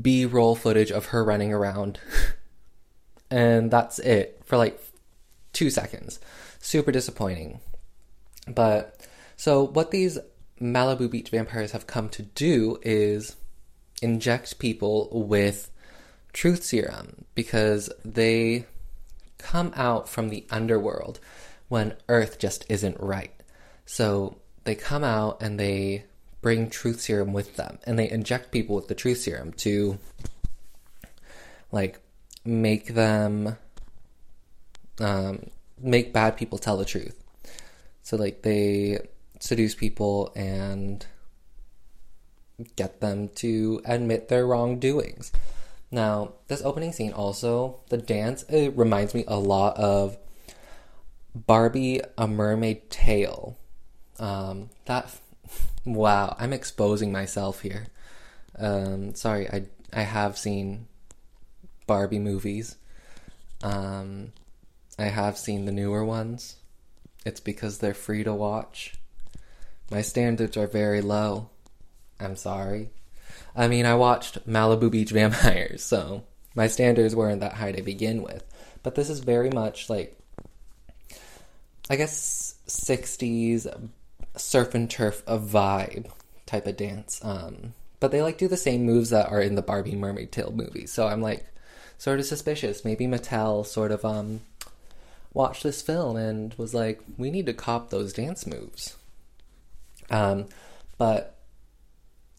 B 0.00 0.24
roll 0.26 0.56
footage 0.56 0.90
of 0.90 1.06
her 1.06 1.24
running 1.24 1.52
around, 1.52 2.00
and 3.30 3.70
that's 3.70 3.98
it 4.00 4.42
for 4.44 4.56
like 4.56 4.80
two 5.52 5.70
seconds. 5.70 6.18
Super 6.60 6.90
disappointing. 6.90 7.60
But 8.48 9.06
so 9.36 9.64
what 9.64 9.90
these 9.90 10.18
Malibu 10.60 11.10
Beach 11.10 11.30
vampires 11.30 11.72
have 11.72 11.86
come 11.86 12.08
to 12.10 12.22
do 12.22 12.78
is 12.82 13.36
inject 14.00 14.58
people 14.58 15.08
with 15.12 15.70
truth 16.32 16.62
serum 16.64 17.24
because 17.34 17.90
they 18.04 18.66
come 19.38 19.72
out 19.76 20.08
from 20.08 20.28
the 20.28 20.46
underworld 20.50 21.20
when 21.68 21.94
Earth 22.08 22.38
just 22.38 22.64
isn't 22.68 22.98
right. 23.00 23.32
So 23.86 24.38
they 24.64 24.74
come 24.74 25.04
out 25.04 25.40
and 25.42 25.58
they 25.58 26.04
bring 26.40 26.70
truth 26.70 27.00
serum 27.00 27.32
with 27.32 27.56
them 27.56 27.78
and 27.84 27.98
they 27.98 28.10
inject 28.10 28.52
people 28.52 28.76
with 28.76 28.88
the 28.88 28.94
truth 28.94 29.18
serum 29.18 29.52
to 29.52 29.98
like 31.72 32.00
make 32.44 32.94
them 32.94 33.56
um, 35.00 35.50
make 35.80 36.12
bad 36.12 36.36
people 36.36 36.58
tell 36.58 36.76
the 36.76 36.84
truth. 36.84 37.22
So 38.02 38.16
like 38.16 38.42
they 38.42 38.98
seduce 39.40 39.74
people 39.74 40.32
and 40.34 41.04
get 42.76 43.00
them 43.00 43.28
to 43.36 43.80
admit 43.84 44.28
their 44.28 44.46
wrongdoings. 44.46 45.32
Now, 45.90 46.34
this 46.48 46.62
opening 46.62 46.92
scene 46.92 47.12
also, 47.12 47.80
the 47.88 47.96
dance, 47.96 48.42
it 48.44 48.76
reminds 48.76 49.14
me 49.14 49.24
a 49.26 49.38
lot 49.38 49.76
of 49.76 50.18
Barbie 51.34 52.00
A 52.16 52.26
Mermaid 52.26 52.90
Tale. 52.90 53.56
Um, 54.18 54.70
that, 54.84 55.14
wow, 55.84 56.36
I'm 56.38 56.52
exposing 56.52 57.12
myself 57.12 57.62
here. 57.62 57.86
Um, 58.58 59.14
sorry, 59.14 59.48
I, 59.48 59.66
I 59.92 60.02
have 60.02 60.36
seen 60.36 60.86
Barbie 61.86 62.18
movies. 62.18 62.76
Um, 63.62 64.32
I 64.98 65.06
have 65.06 65.38
seen 65.38 65.64
the 65.64 65.72
newer 65.72 66.04
ones. 66.04 66.56
It's 67.24 67.40
because 67.40 67.78
they're 67.78 67.94
free 67.94 68.24
to 68.24 68.34
watch. 68.34 68.94
My 69.90 70.02
standards 70.02 70.56
are 70.56 70.66
very 70.66 71.00
low. 71.00 71.50
I'm 72.20 72.36
sorry. 72.36 72.90
I 73.54 73.68
mean, 73.68 73.86
I 73.86 73.94
watched 73.94 74.46
Malibu 74.48 74.90
Beach 74.90 75.10
Vampires, 75.10 75.82
so 75.82 76.24
my 76.54 76.66
standards 76.66 77.14
weren't 77.14 77.40
that 77.40 77.54
high 77.54 77.72
to 77.72 77.82
begin 77.82 78.22
with. 78.22 78.44
But 78.82 78.94
this 78.94 79.10
is 79.10 79.20
very 79.20 79.50
much 79.50 79.90
like, 79.90 80.18
I 81.90 81.96
guess, 81.96 82.54
60s 82.68 83.88
surf 84.36 84.74
and 84.74 84.90
turf 84.90 85.22
a 85.26 85.38
vibe 85.38 86.10
type 86.46 86.66
of 86.66 86.76
dance. 86.76 87.20
Um, 87.22 87.74
but 88.00 88.12
they 88.12 88.22
like 88.22 88.38
do 88.38 88.48
the 88.48 88.56
same 88.56 88.84
moves 88.84 89.10
that 89.10 89.30
are 89.30 89.40
in 89.40 89.56
the 89.56 89.62
Barbie 89.62 89.96
Mermaid 89.96 90.32
Tale 90.32 90.52
movie. 90.52 90.86
So 90.86 91.08
I'm 91.08 91.20
like, 91.20 91.46
sort 91.98 92.20
of 92.20 92.26
suspicious. 92.26 92.84
Maybe 92.84 93.06
Mattel 93.06 93.66
sort 93.66 93.90
of 93.92 94.04
um 94.04 94.40
watched 95.34 95.62
this 95.62 95.82
film 95.82 96.16
and 96.16 96.54
was 96.54 96.74
like, 96.74 97.00
we 97.16 97.30
need 97.30 97.46
to 97.46 97.52
cop 97.52 97.90
those 97.90 98.12
dance 98.12 98.46
moves. 98.46 98.96
Um, 100.10 100.46
but 100.96 101.37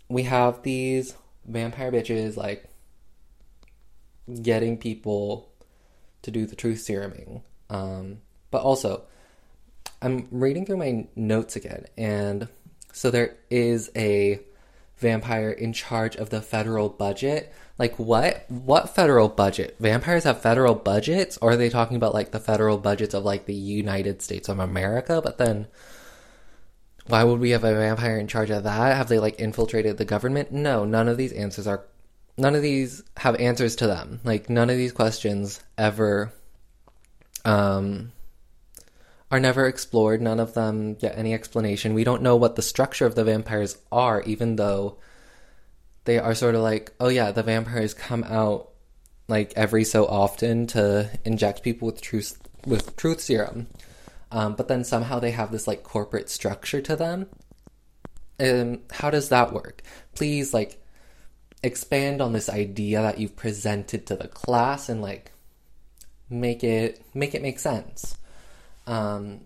we 0.09 0.23
have 0.23 0.63
these 0.63 1.13
vampire 1.45 1.91
bitches 1.91 2.35
like 2.35 2.65
getting 4.41 4.77
people 4.77 5.49
to 6.23 6.31
do 6.31 6.45
the 6.45 6.55
truth 6.55 6.79
seruming. 6.79 7.41
Um, 7.69 8.19
but 8.51 8.61
also, 8.61 9.03
I'm 10.01 10.27
reading 10.31 10.65
through 10.65 10.77
my 10.77 11.07
notes 11.15 11.55
again, 11.55 11.85
and 11.97 12.47
so 12.91 13.11
there 13.11 13.37
is 13.49 13.91
a 13.95 14.39
vampire 14.97 15.51
in 15.51 15.71
charge 15.71 16.15
of 16.15 16.29
the 16.29 16.41
federal 16.41 16.89
budget. 16.89 17.53
Like 17.77 17.97
what? 17.97 18.45
What 18.49 18.93
federal 18.95 19.29
budget? 19.29 19.75
Vampires 19.79 20.23
have 20.23 20.41
federal 20.41 20.75
budgets, 20.75 21.37
or 21.41 21.51
are 21.51 21.57
they 21.57 21.69
talking 21.69 21.95
about 21.95 22.13
like 22.13 22.31
the 22.31 22.39
federal 22.39 22.77
budgets 22.77 23.13
of 23.13 23.23
like 23.23 23.45
the 23.45 23.53
United 23.53 24.21
States 24.21 24.49
of 24.49 24.59
America? 24.59 25.21
But 25.23 25.37
then 25.37 25.67
why 27.09 27.23
would 27.23 27.39
we 27.39 27.49
have 27.51 27.63
a 27.63 27.73
vampire 27.73 28.17
in 28.19 28.27
charge 28.27 28.51
of 28.51 28.63
that? 28.63 28.95
Have 28.95 29.09
they 29.09 29.17
like 29.17 29.39
infiltrated 29.39 29.97
the 29.97 30.05
government? 30.05 30.51
No, 30.51 30.85
none 30.85 31.07
of 31.07 31.17
these 31.17 31.33
answers 31.33 31.65
are 31.65 31.85
none 32.37 32.53
of 32.53 32.61
these 32.61 33.03
have 33.17 33.35
answers 33.37 33.75
to 33.77 33.87
them. 33.87 34.19
Like 34.23 34.47
none 34.49 34.69
of 34.69 34.77
these 34.77 34.91
questions 34.91 35.59
ever 35.77 36.31
um 37.45 38.11
are 39.31 39.39
never 39.39 39.65
explored. 39.65 40.21
None 40.21 40.39
of 40.39 40.53
them 40.53 40.93
get 40.93 41.17
any 41.17 41.33
explanation. 41.33 41.95
We 41.95 42.03
don't 42.03 42.21
know 42.21 42.35
what 42.35 42.55
the 42.55 42.61
structure 42.61 43.07
of 43.07 43.15
the 43.15 43.23
vampires 43.23 43.77
are, 43.91 44.21
even 44.23 44.55
though 44.55 44.97
they 46.05 46.19
are 46.19 46.35
sort 46.35 46.55
of 46.55 46.61
like, 46.61 46.93
oh 46.99 47.09
yeah, 47.09 47.31
the 47.31 47.43
vampires 47.43 47.95
come 47.95 48.23
out 48.23 48.69
like 49.27 49.53
every 49.55 49.83
so 49.83 50.05
often 50.05 50.67
to 50.67 51.09
inject 51.25 51.63
people 51.63 51.87
with 51.87 52.01
truth 52.01 52.39
with 52.67 52.95
truth 52.95 53.19
serum. 53.19 53.65
Um, 54.31 54.55
but 54.55 54.67
then 54.67 54.83
somehow 54.83 55.19
they 55.19 55.31
have 55.31 55.51
this 55.51 55.67
like 55.67 55.83
corporate 55.83 56.29
structure 56.29 56.81
to 56.81 56.95
them. 56.95 57.27
Um, 58.39 58.81
how 58.91 59.09
does 59.09 59.29
that 59.29 59.53
work? 59.53 59.81
Please 60.15 60.53
like 60.53 60.83
expand 61.61 62.21
on 62.21 62.33
this 62.33 62.49
idea 62.49 63.01
that 63.01 63.19
you've 63.19 63.35
presented 63.35 64.05
to 64.07 64.15
the 64.15 64.27
class 64.27 64.87
and 64.87 65.01
like 65.01 65.31
make 66.29 66.63
it 66.63 67.01
make 67.13 67.33
it 67.33 67.41
make 67.41 67.59
sense. 67.59 68.15
Um, 68.87 69.41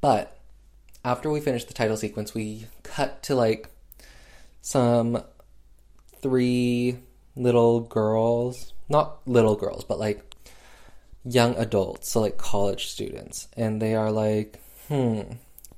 but 0.00 0.38
after 1.04 1.30
we 1.30 1.40
finish 1.40 1.64
the 1.64 1.74
title 1.74 1.96
sequence, 1.96 2.34
we 2.34 2.66
cut 2.82 3.22
to 3.24 3.34
like 3.34 3.70
some 4.60 5.22
three 6.20 6.98
little 7.36 7.80
girls, 7.80 8.72
not 8.88 9.26
little 9.26 9.56
girls, 9.56 9.84
but 9.84 9.98
like 9.98 10.29
young 11.24 11.56
adults, 11.56 12.10
so 12.10 12.20
like 12.20 12.38
college 12.38 12.86
students, 12.86 13.48
and 13.56 13.80
they 13.80 13.94
are 13.94 14.10
like, 14.10 14.60
hmm, 14.88 15.22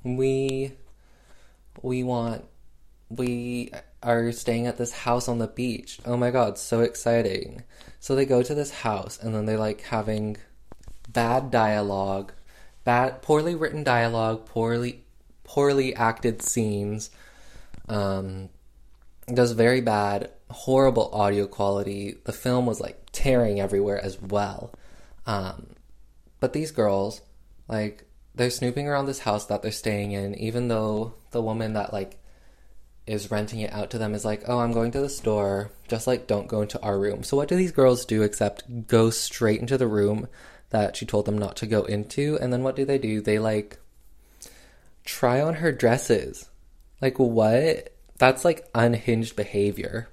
we 0.02 0.72
we 1.82 2.02
want 2.02 2.44
we 3.08 3.70
are 4.02 4.32
staying 4.32 4.66
at 4.66 4.78
this 4.78 4.92
house 4.92 5.28
on 5.28 5.38
the 5.38 5.46
beach. 5.46 6.00
Oh 6.04 6.16
my 6.16 6.30
god, 6.30 6.58
so 6.58 6.80
exciting. 6.80 7.62
So 8.00 8.14
they 8.14 8.26
go 8.26 8.42
to 8.42 8.54
this 8.54 8.70
house 8.70 9.18
and 9.22 9.34
then 9.34 9.46
they're 9.46 9.58
like 9.58 9.82
having 9.82 10.38
bad 11.08 11.50
dialogue 11.50 12.32
bad, 12.84 13.22
poorly 13.22 13.54
written 13.54 13.84
dialogue, 13.84 14.46
poorly, 14.46 15.04
poorly 15.44 15.94
acted 15.94 16.42
scenes. 16.42 17.10
Um, 17.88 18.48
was 19.28 19.52
very 19.52 19.80
bad, 19.80 20.30
horrible 20.50 21.10
audio 21.12 21.46
quality. 21.46 22.16
The 22.24 22.32
film 22.32 22.66
was 22.66 22.80
like 22.80 23.06
tearing 23.12 23.60
everywhere 23.60 24.02
as 24.02 24.20
well. 24.20 24.72
Um, 25.26 25.66
but 26.40 26.52
these 26.52 26.70
girls, 26.70 27.20
like, 27.68 28.04
they're 28.34 28.50
snooping 28.50 28.88
around 28.88 29.06
this 29.06 29.20
house 29.20 29.46
that 29.46 29.62
they're 29.62 29.70
staying 29.70 30.12
in, 30.12 30.34
even 30.36 30.68
though 30.68 31.14
the 31.30 31.42
woman 31.42 31.74
that 31.74 31.92
like 31.92 32.18
is 33.06 33.30
renting 33.30 33.60
it 33.60 33.72
out 33.72 33.90
to 33.90 33.98
them 33.98 34.14
is 34.14 34.24
like, 34.24 34.44
"Oh, 34.48 34.58
I'm 34.58 34.72
going 34.72 34.90
to 34.92 35.00
the 35.00 35.08
store." 35.08 35.70
Just 35.88 36.06
like, 36.06 36.26
don't 36.26 36.46
go 36.46 36.62
into 36.62 36.80
our 36.80 36.98
room. 36.98 37.22
So 37.22 37.36
what 37.36 37.48
do 37.48 37.56
these 37.56 37.72
girls 37.72 38.06
do 38.06 38.22
except 38.22 38.86
go 38.86 39.10
straight 39.10 39.60
into 39.60 39.76
the 39.76 39.86
room 39.86 40.28
that 40.72 40.96
she 40.96 41.06
told 41.06 41.26
them 41.26 41.38
not 41.38 41.56
to 41.56 41.66
go 41.66 41.84
into. 41.84 42.38
And 42.40 42.52
then 42.52 42.62
what 42.62 42.76
do 42.76 42.84
they 42.84 42.98
do? 42.98 43.20
They 43.20 43.38
like 43.38 43.78
try 45.04 45.40
on 45.40 45.54
her 45.54 45.70
dresses. 45.70 46.48
Like 47.00 47.18
what? 47.18 47.94
That's 48.18 48.44
like 48.44 48.68
unhinged 48.74 49.36
behavior. 49.36 50.08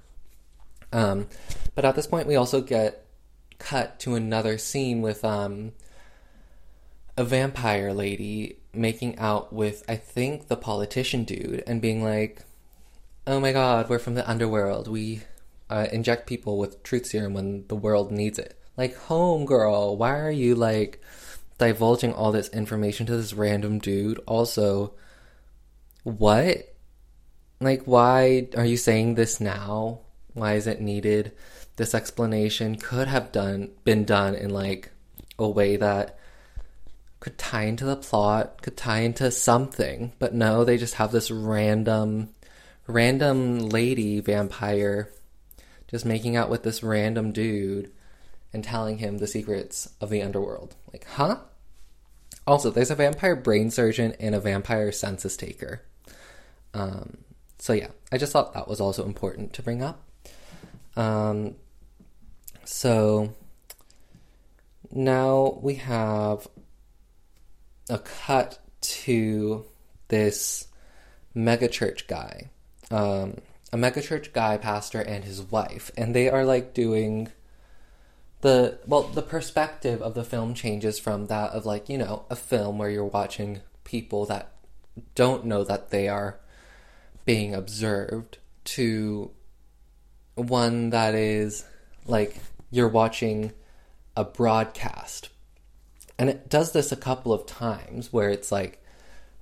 Um, 0.92 1.28
but 1.74 1.84
at 1.84 1.96
this 1.96 2.06
point, 2.06 2.26
we 2.26 2.36
also 2.36 2.60
get 2.60 3.06
cut 3.60 4.00
to 4.00 4.16
another 4.16 4.58
scene 4.58 5.02
with 5.02 5.24
um, 5.24 5.72
a 7.16 7.22
vampire 7.22 7.92
lady 7.92 8.56
making 8.72 9.16
out 9.18 9.52
with, 9.52 9.84
I 9.88 9.94
think, 9.94 10.48
the 10.48 10.56
politician 10.56 11.22
dude 11.22 11.62
and 11.66 11.80
being 11.80 12.02
like, 12.02 12.42
oh 13.26 13.38
my 13.38 13.52
god, 13.52 13.88
we're 13.88 13.98
from 14.00 14.14
the 14.14 14.28
underworld. 14.28 14.88
We 14.88 15.22
uh, 15.68 15.86
inject 15.92 16.26
people 16.26 16.58
with 16.58 16.82
truth 16.82 17.06
serum 17.06 17.34
when 17.34 17.66
the 17.68 17.76
world 17.76 18.10
needs 18.10 18.38
it. 18.38 18.58
Like, 18.76 18.96
home 18.96 19.44
girl, 19.44 19.96
why 19.96 20.18
are 20.18 20.30
you 20.30 20.54
like 20.54 21.00
divulging 21.58 22.12
all 22.14 22.32
this 22.32 22.48
information 22.48 23.06
to 23.06 23.16
this 23.16 23.34
random 23.34 23.78
dude? 23.78 24.18
Also, 24.26 24.94
what? 26.02 26.74
Like, 27.60 27.82
why 27.84 28.48
are 28.56 28.64
you 28.64 28.78
saying 28.78 29.14
this 29.14 29.40
now? 29.40 30.00
Why 30.32 30.54
is 30.54 30.66
it 30.66 30.80
needed? 30.80 31.32
This 31.80 31.94
explanation 31.94 32.76
could 32.76 33.08
have 33.08 33.32
done 33.32 33.70
been 33.84 34.04
done 34.04 34.34
in 34.34 34.50
like 34.50 34.90
a 35.38 35.48
way 35.48 35.78
that 35.78 36.18
could 37.20 37.38
tie 37.38 37.62
into 37.62 37.86
the 37.86 37.96
plot, 37.96 38.60
could 38.60 38.76
tie 38.76 38.98
into 38.98 39.30
something, 39.30 40.12
but 40.18 40.34
no, 40.34 40.62
they 40.62 40.76
just 40.76 40.96
have 40.96 41.10
this 41.10 41.30
random, 41.30 42.34
random 42.86 43.60
lady 43.70 44.20
vampire 44.20 45.10
just 45.88 46.04
making 46.04 46.36
out 46.36 46.50
with 46.50 46.64
this 46.64 46.82
random 46.82 47.32
dude 47.32 47.90
and 48.52 48.62
telling 48.62 48.98
him 48.98 49.16
the 49.16 49.26
secrets 49.26 49.88
of 50.02 50.10
the 50.10 50.20
underworld. 50.20 50.76
Like, 50.92 51.06
huh? 51.06 51.38
Also, 52.46 52.70
there's 52.70 52.90
a 52.90 52.94
vampire 52.94 53.36
brain 53.36 53.70
surgeon 53.70 54.14
and 54.20 54.34
a 54.34 54.40
vampire 54.40 54.92
census 54.92 55.34
taker. 55.34 55.80
Um, 56.74 57.24
so 57.58 57.72
yeah, 57.72 57.88
I 58.12 58.18
just 58.18 58.34
thought 58.34 58.52
that 58.52 58.68
was 58.68 58.82
also 58.82 59.06
important 59.06 59.54
to 59.54 59.62
bring 59.62 59.82
up. 59.82 60.02
Um, 60.94 61.54
so 62.72 63.34
now 64.92 65.58
we 65.60 65.74
have 65.74 66.46
a 67.88 67.98
cut 67.98 68.60
to 68.80 69.64
this 70.06 70.68
megachurch 71.34 72.06
guy, 72.06 72.48
um, 72.92 73.38
a 73.72 73.76
megachurch 73.76 74.32
guy 74.32 74.56
pastor 74.56 75.00
and 75.00 75.24
his 75.24 75.42
wife, 75.42 75.90
and 75.96 76.14
they 76.14 76.30
are 76.30 76.44
like 76.44 76.72
doing 76.72 77.32
the 78.40 78.78
well 78.86 79.02
the 79.02 79.20
perspective 79.20 80.00
of 80.00 80.14
the 80.14 80.24
film 80.24 80.54
changes 80.54 80.96
from 80.98 81.26
that 81.26 81.50
of 81.50 81.66
like 81.66 81.88
you 81.88 81.98
know 81.98 82.24
a 82.30 82.36
film 82.36 82.78
where 82.78 82.88
you're 82.88 83.04
watching 83.04 83.62
people 83.82 84.26
that 84.26 84.52
don't 85.16 85.44
know 85.44 85.64
that 85.64 85.90
they 85.90 86.06
are 86.06 86.38
being 87.24 87.52
observed 87.52 88.38
to 88.64 89.32
one 90.36 90.90
that 90.90 91.16
is 91.16 91.64
like 92.06 92.36
you're 92.70 92.88
watching 92.88 93.52
a 94.16 94.24
broadcast 94.24 95.28
and 96.18 96.28
it 96.28 96.48
does 96.48 96.72
this 96.72 96.92
a 96.92 96.96
couple 96.96 97.32
of 97.32 97.46
times 97.46 98.12
where 98.12 98.30
it's 98.30 98.52
like 98.52 98.84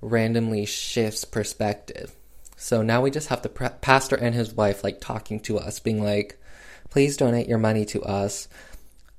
randomly 0.01 0.65
shifts 0.65 1.25
perspective 1.25 2.15
so 2.55 2.81
now 2.81 3.01
we 3.01 3.11
just 3.11 3.29
have 3.29 3.41
the 3.41 3.49
pastor 3.49 4.15
and 4.15 4.35
his 4.35 4.53
wife 4.53 4.83
like 4.83 5.01
talking 5.01 5.39
to 5.39 5.57
us 5.57 5.79
being 5.79 6.03
like 6.03 6.39
please 6.89 7.17
donate 7.17 7.47
your 7.47 7.57
money 7.57 7.85
to 7.85 8.01
us 8.03 8.47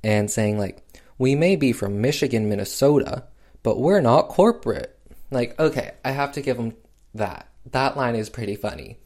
and 0.02 0.30
saying 0.30 0.58
like 0.58 0.82
we 1.20 1.34
may 1.34 1.54
be 1.54 1.72
from 1.72 2.00
Michigan, 2.00 2.48
Minnesota, 2.48 3.24
but 3.62 3.78
we're 3.78 4.00
not 4.00 4.30
corporate. 4.30 4.98
Like, 5.30 5.60
okay, 5.60 5.90
I 6.02 6.12
have 6.12 6.32
to 6.32 6.40
give 6.40 6.56
them 6.56 6.74
that. 7.12 7.46
That 7.72 7.94
line 7.94 8.14
is 8.16 8.30
pretty 8.30 8.56
funny. 8.56 8.96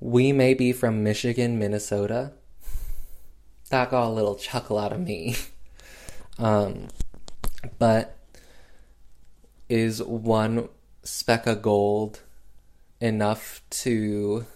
We 0.00 0.32
may 0.32 0.54
be 0.54 0.72
from 0.72 1.04
Michigan, 1.04 1.58
Minnesota. 1.58 2.32
That 3.74 3.90
got 3.90 4.06
a 4.06 4.08
little 4.08 4.36
chuckle 4.36 4.78
out 4.78 4.92
of 4.92 5.00
me. 5.00 5.34
um, 6.38 6.86
but 7.80 8.16
is 9.68 10.00
one 10.00 10.68
speck 11.02 11.48
of 11.48 11.60
gold 11.60 12.20
enough 13.00 13.62
to 13.70 14.46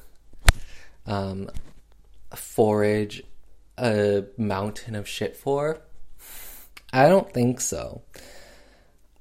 um, 1.05 1.51
forage 2.33 3.25
a 3.77 4.27
mountain 4.37 4.95
of 4.95 5.09
shit 5.09 5.37
for? 5.37 5.81
I 6.93 7.09
don't 7.09 7.35
think 7.35 7.61
so. 7.61 8.03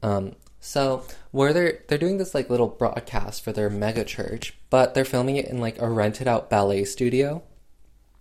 Um, 0.04 0.36
so 0.60 1.06
where 1.32 1.54
they're 1.54 1.80
they're 1.88 1.98
doing 1.98 2.20
this 2.20 2.36
like 2.36 2.52
little 2.52 2.68
broadcast 2.68 3.44
for 3.44 3.52
their 3.52 3.72
mega 3.72 4.04
church, 4.04 4.54
but 4.70 4.94
they're 4.94 5.06
filming 5.06 5.38
it 5.38 5.48
in 5.48 5.60
like 5.60 5.82
a 5.82 5.90
rented 5.90 6.28
out 6.28 6.52
ballet 6.52 6.84
studio, 6.84 7.42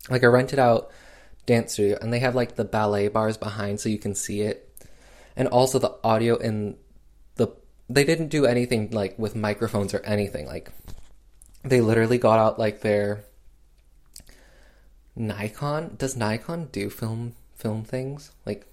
like 0.09 0.23
a 0.23 0.31
rented 0.31 0.59
out 0.59 0.91
dance 1.47 1.73
studio, 1.73 1.99
and 2.01 2.13
they 2.13 2.19
have 2.19 2.35
like 2.35 2.57
the 2.57 2.65
ballet 2.65 3.09
bars 3.09 3.37
behind 3.37 3.81
so 3.81 3.89
you 3.89 3.99
can 3.99 4.15
see 4.15 4.43
it, 4.43 4.69
and 5.37 5.49
also 5.49 5.79
the 5.79 5.95
audio 6.05 6.37
in 6.37 6.77
the 7.37 7.49
they 7.89 8.05
didn't 8.05 8.29
do 8.29 8.47
anything 8.47 8.91
like 8.91 9.19
with 9.19 9.35
microphones 9.37 9.95
or 9.95 10.01
anything 10.01 10.47
like 10.47 10.71
they 11.63 11.81
literally 11.81 12.19
got 12.19 12.39
out 12.39 12.59
like 12.59 12.81
their 12.81 13.25
Nikon 15.15 15.97
does 15.97 16.17
Nikon 16.17 16.69
do 16.73 16.91
film 16.91 17.35
film 17.55 17.85
things 17.85 18.33
like 18.45 18.67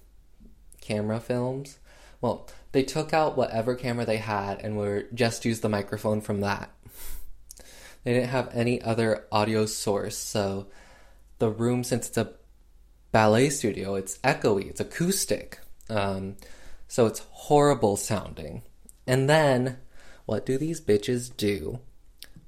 camera 0.80 1.20
films? 1.20 1.78
Well, 2.20 2.48
they 2.72 2.82
took 2.82 3.12
out 3.12 3.36
whatever 3.36 3.74
camera 3.74 4.04
they 4.04 4.18
had 4.18 4.60
and 4.60 4.76
were 4.76 5.06
just 5.14 5.44
used 5.44 5.62
the 5.62 5.68
microphone 5.68 6.20
from 6.20 6.40
that. 6.40 6.70
They 8.02 8.12
didn't 8.12 8.30
have 8.30 8.50
any 8.52 8.82
other 8.82 9.24
audio 9.32 9.64
source, 9.64 10.18
so 10.18 10.66
the 11.38 11.50
room 11.50 11.84
since 11.84 12.08
it's 12.08 12.18
a 12.18 12.32
ballet 13.14 13.48
studio, 13.48 13.94
it's 13.94 14.18
echoey, 14.18 14.68
it's 14.68 14.80
acoustic. 14.80 15.60
Um, 15.88 16.34
so 16.88 17.06
it's 17.06 17.22
horrible 17.30 17.96
sounding. 17.96 18.62
And 19.06 19.30
then 19.30 19.78
what 20.26 20.44
do 20.44 20.58
these 20.58 20.80
bitches 20.80 21.34
do? 21.36 21.78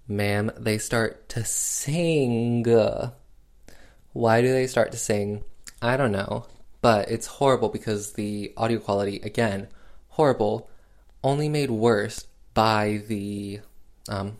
Ma'am, 0.09 0.51
they 0.59 0.79
start 0.79 1.29
to 1.29 1.45
sing. 1.45 2.65
Why 4.13 4.41
do 4.41 4.49
they 4.49 4.67
start 4.67 4.91
to 4.91 4.99
sing? 4.99 5.45
I 5.81 5.97
don't 5.97 6.11
know. 6.11 6.47
But 6.81 7.13
it's 7.13 7.29
horrible 7.29 7.69
because 7.69 8.15
the 8.15 8.53
audio 8.57 8.81
quality, 8.81 9.21
again, 9.23 9.69
horrible, 10.09 10.69
only 11.23 11.49
made 11.49 11.71
worse 11.71 12.27
by 12.55 13.03
the 13.07 13.61
um, 14.09 14.39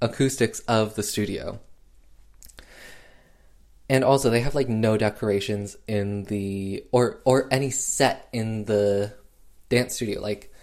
acoustics 0.00 0.60
of 0.60 0.94
the 0.94 1.02
studio. 1.02 1.58
And 3.90 4.04
also, 4.04 4.30
they 4.30 4.40
have 4.40 4.54
like 4.54 4.68
no 4.68 4.96
decorations 4.96 5.76
in 5.88 6.22
the 6.24 6.84
or 6.92 7.20
or 7.24 7.48
any 7.50 7.70
set 7.70 8.28
in 8.32 8.64
the 8.66 9.12
dance 9.68 9.96
studio. 9.96 10.20
Like, 10.20 10.54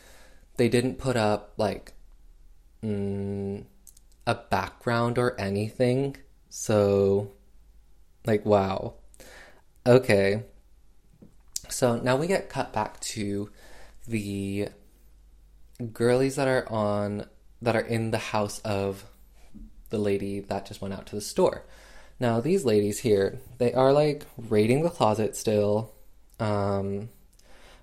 they 0.55 0.69
didn't 0.69 0.97
put 0.97 1.17
up 1.17 1.51
like 1.57 1.91
mm, 2.81 3.65
a 4.25 4.35
background 4.35 5.17
or 5.17 5.37
anything. 5.37 6.15
So 6.47 7.33
like, 8.25 8.45
wow. 8.45 8.93
Okay. 9.85 10.43
So 11.67 11.97
now 11.97 12.15
we 12.15 12.27
get 12.27 12.47
cut 12.47 12.71
back 12.71 12.97
to 13.01 13.51
the 14.07 14.69
girlies 15.91 16.37
that 16.37 16.47
are 16.47 16.65
on 16.71 17.25
that 17.61 17.75
are 17.75 17.81
in 17.81 18.11
the 18.11 18.17
house 18.17 18.59
of 18.59 19.03
the 19.89 19.97
lady 19.97 20.39
that 20.39 20.65
just 20.65 20.81
went 20.81 20.93
out 20.93 21.07
to 21.07 21.15
the 21.15 21.21
store. 21.21 21.65
Now 22.19 22.39
these 22.41 22.65
ladies 22.65 22.99
here, 22.99 23.39
they 23.57 23.73
are 23.73 23.93
like 23.93 24.25
raiding 24.37 24.83
the 24.83 24.89
closet 24.89 25.35
still. 25.35 25.93
Um 26.39 27.09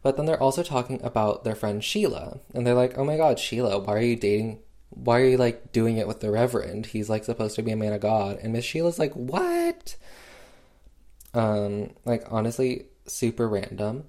but 0.03 0.17
then 0.17 0.27
they're 0.27 0.43
also 0.43 0.63
talking 0.63 1.01
about 1.03 1.45
their 1.45 1.55
friend 1.55 1.83
Sheila. 1.83 2.41
And 2.53 2.67
they're 2.67 2.75
like, 2.75 2.99
"Oh 2.99 3.05
my 3.05 3.17
god, 3.17 3.39
Sheila, 3.39 3.79
why 3.79 3.95
are 3.95 4.01
you 4.01 4.17
dating 4.17 4.61
why 4.91 5.21
are 5.21 5.25
you 5.25 5.37
like 5.37 5.73
doing 5.73 5.97
it 5.97 6.07
with 6.07 6.21
the 6.21 6.31
reverend? 6.31 6.87
He's 6.87 7.11
like 7.11 7.25
supposed 7.25 7.57
to 7.57 7.63
be 7.63 7.73
a 7.73 7.77
man 7.77 7.93
of 7.93 8.01
God." 8.01 8.39
And 8.43 8.53
Miss 8.53 8.65
Sheila's 8.65 8.99
like, 8.99 9.13
"What?" 9.15 9.97
Um, 11.35 11.91
like 12.05 12.25
honestly, 12.31 12.87
super 13.07 13.49
random. 13.49 14.05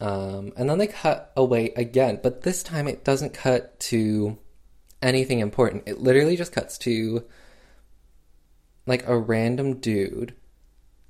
Um, 0.00 0.52
and 0.56 0.68
then 0.70 0.78
they 0.78 0.86
cut 0.86 1.30
away 1.36 1.72
again, 1.76 2.20
but 2.22 2.42
this 2.42 2.62
time 2.62 2.88
it 2.88 3.04
doesn't 3.04 3.34
cut 3.34 3.78
to 3.80 4.38
anything 5.02 5.40
important. 5.40 5.84
It 5.86 6.00
literally 6.00 6.36
just 6.36 6.52
cuts 6.52 6.78
to 6.78 7.24
like 8.90 9.06
a 9.06 9.16
random 9.16 9.74
dude 9.74 10.34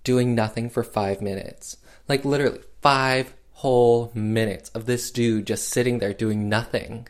doing 0.05 0.35
nothing 0.35 0.69
for 0.69 0.83
five 0.83 1.23
minutes. 1.23 1.79
Like 2.09 2.27
literally 2.27 2.61
five 2.83 3.33
whole 3.53 4.13
minutes 4.15 4.69
of 4.75 4.85
this 4.85 5.11
dude 5.11 5.47
just 5.47 5.67
sitting 5.67 5.99
there 5.99 6.13
doing 6.13 6.47
nothing. 6.47 7.09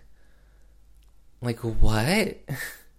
Like, 1.42 1.58
what? 1.58 2.38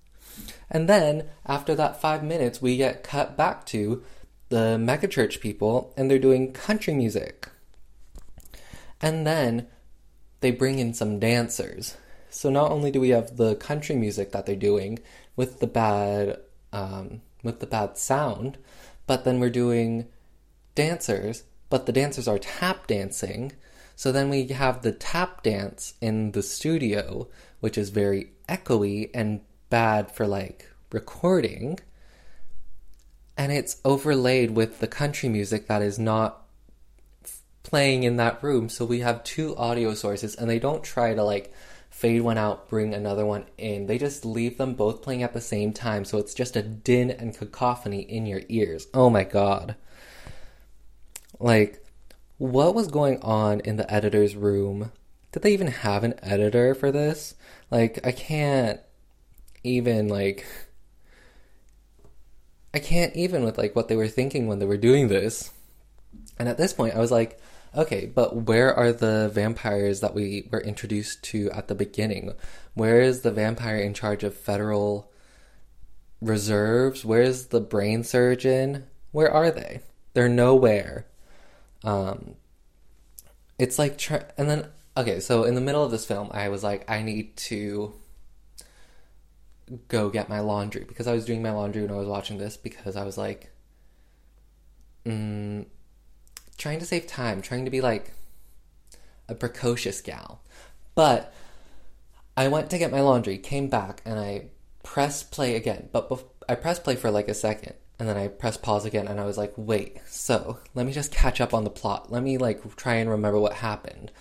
and 0.69 0.89
then 0.89 1.29
after 1.45 1.73
that 1.75 2.01
five 2.01 2.25
minutes, 2.25 2.61
we 2.61 2.75
get 2.75 3.05
cut 3.05 3.37
back 3.37 3.65
to 3.67 4.03
the 4.49 4.77
megachurch 4.77 5.39
people 5.39 5.93
and 5.95 6.11
they're 6.11 6.19
doing 6.19 6.51
country 6.51 6.93
music. 6.93 7.47
And 8.99 9.25
then 9.25 9.67
they 10.41 10.51
bring 10.51 10.77
in 10.77 10.93
some 10.93 11.19
dancers. 11.19 11.95
So 12.29 12.49
not 12.49 12.69
only 12.69 12.91
do 12.91 12.99
we 12.99 13.09
have 13.11 13.37
the 13.37 13.55
country 13.55 13.95
music 13.95 14.33
that 14.33 14.45
they're 14.45 14.57
doing 14.57 14.99
with 15.37 15.61
the 15.61 15.67
bad 15.67 16.37
um, 16.73 17.21
with 17.43 17.59
the 17.59 17.67
bad 17.67 17.97
sound, 17.97 18.57
but 19.07 19.23
then 19.23 19.39
we're 19.39 19.49
doing 19.49 20.07
dancers, 20.75 21.43
but 21.69 21.85
the 21.85 21.91
dancers 21.91 22.27
are 22.27 22.39
tap 22.39 22.87
dancing. 22.87 23.53
So 23.95 24.11
then 24.11 24.29
we 24.29 24.47
have 24.47 24.81
the 24.81 24.91
tap 24.91 25.43
dance 25.43 25.93
in 26.01 26.31
the 26.31 26.43
studio, 26.43 27.27
which 27.59 27.77
is 27.77 27.89
very 27.89 28.31
echoey 28.49 29.09
and 29.13 29.41
bad 29.69 30.11
for 30.11 30.27
like 30.27 30.69
recording. 30.91 31.79
And 33.37 33.51
it's 33.51 33.77
overlaid 33.85 34.51
with 34.51 34.79
the 34.79 34.87
country 34.87 35.29
music 35.29 35.67
that 35.67 35.81
is 35.81 35.97
not 35.97 36.45
playing 37.63 38.03
in 38.03 38.17
that 38.17 38.43
room. 38.43 38.69
So 38.69 38.85
we 38.85 38.99
have 38.99 39.23
two 39.23 39.55
audio 39.55 39.93
sources 39.93 40.35
and 40.35 40.49
they 40.49 40.59
don't 40.59 40.83
try 40.83 41.13
to 41.13 41.23
like 41.23 41.53
fade 41.91 42.21
one 42.21 42.37
out, 42.37 42.67
bring 42.67 42.95
another 42.95 43.25
one 43.25 43.45
in. 43.59 43.85
They 43.85 43.99
just 43.99 44.25
leave 44.25 44.57
them 44.57 44.73
both 44.73 45.03
playing 45.03 45.21
at 45.21 45.33
the 45.33 45.41
same 45.41 45.71
time. 45.71 46.03
So 46.03 46.17
it's 46.17 46.33
just 46.33 46.55
a 46.55 46.63
din 46.63 47.11
and 47.11 47.37
cacophony 47.37 48.01
in 48.01 48.25
your 48.25 48.41
ears. 48.49 48.87
Oh 48.93 49.09
my 49.09 49.23
god. 49.23 49.75
Like, 51.39 51.85
what 52.37 52.73
was 52.73 52.87
going 52.87 53.21
on 53.21 53.59
in 53.59 53.77
the 53.77 53.91
editor's 53.93 54.35
room? 54.35 54.91
Did 55.31 55.43
they 55.43 55.53
even 55.53 55.67
have 55.67 56.03
an 56.03 56.15
editor 56.23 56.73
for 56.73 56.91
this? 56.91 57.35
Like, 57.69 58.05
I 58.05 58.11
can't 58.11 58.79
even, 59.63 60.07
like, 60.07 60.45
I 62.73 62.79
can't 62.79 63.15
even 63.15 63.43
with, 63.43 63.57
like, 63.57 63.75
what 63.75 63.89
they 63.89 63.95
were 63.95 64.07
thinking 64.07 64.47
when 64.47 64.59
they 64.59 64.65
were 64.65 64.77
doing 64.77 65.07
this. 65.07 65.51
And 66.39 66.49
at 66.49 66.57
this 66.57 66.73
point, 66.73 66.95
I 66.95 66.99
was 66.99 67.11
like, 67.11 67.39
okay, 67.75 68.05
but 68.05 68.35
where 68.35 68.73
are 68.73 68.91
the 68.91 69.29
vampires 69.33 69.99
that 70.01 70.13
we 70.13 70.47
were 70.51 70.61
introduced 70.61 71.23
to 71.25 71.49
at 71.51 71.67
the 71.67 71.75
beginning? 71.75 72.33
Where 72.73 73.01
is 73.01 73.21
the 73.21 73.31
vampire 73.31 73.77
in 73.77 73.93
charge 73.93 74.23
of 74.23 74.35
federal 74.35 75.11
reserves? 76.21 77.03
Where's 77.05 77.47
the 77.47 77.61
brain 77.61 78.03
surgeon? 78.03 78.87
Where 79.11 79.31
are 79.31 79.51
they? 79.51 79.81
They're 80.13 80.29
nowhere. 80.29 81.05
Um, 81.83 82.35
it's 83.57 83.79
like, 83.79 83.99
and 84.37 84.49
then 84.49 84.67
okay, 84.95 85.19
so 85.19 85.43
in 85.43 85.55
the 85.55 85.61
middle 85.61 85.83
of 85.83 85.91
this 85.91 86.05
film, 86.05 86.29
I 86.31 86.49
was 86.49 86.63
like, 86.63 86.89
I 86.89 87.01
need 87.01 87.35
to 87.37 87.93
go 89.87 90.09
get 90.09 90.29
my 90.29 90.39
laundry 90.39 90.83
because 90.83 91.07
I 91.07 91.13
was 91.13 91.25
doing 91.25 91.41
my 91.41 91.51
laundry 91.51 91.81
when 91.81 91.91
I 91.91 91.97
was 91.97 92.07
watching 92.07 92.37
this 92.37 92.57
because 92.57 92.95
I 92.95 93.03
was 93.03 93.17
like, 93.17 93.51
mm, 95.05 95.65
trying 96.61 96.79
to 96.79 96.85
save 96.85 97.07
time, 97.07 97.41
trying 97.41 97.65
to 97.65 97.71
be 97.71 97.81
like 97.81 98.13
a 99.27 99.33
precocious 99.33 99.99
gal. 99.99 100.41
But 100.93 101.33
I 102.37 102.49
went 102.49 102.69
to 102.69 102.77
get 102.77 102.91
my 102.91 103.01
laundry, 103.01 103.39
came 103.39 103.67
back, 103.67 104.01
and 104.05 104.19
I 104.19 104.49
pressed 104.83 105.31
play 105.31 105.55
again. 105.55 105.89
But 105.91 106.07
bef- 106.07 106.23
I 106.47 106.53
pressed 106.53 106.83
play 106.83 106.95
for 106.95 107.09
like 107.09 107.27
a 107.27 107.33
second, 107.33 107.73
and 107.97 108.07
then 108.07 108.15
I 108.15 108.27
pressed 108.27 108.61
pause 108.61 108.85
again, 108.85 109.07
and 109.07 109.19
I 109.19 109.25
was 109.25 109.39
like, 109.39 109.53
wait, 109.55 109.97
so 110.05 110.59
let 110.75 110.85
me 110.85 110.91
just 110.91 111.11
catch 111.11 111.41
up 111.41 111.51
on 111.51 111.63
the 111.63 111.71
plot. 111.71 112.11
Let 112.11 112.21
me 112.21 112.37
like 112.37 112.75
try 112.75 112.95
and 112.95 113.09
remember 113.09 113.39
what 113.39 113.53
happened. 113.53 114.11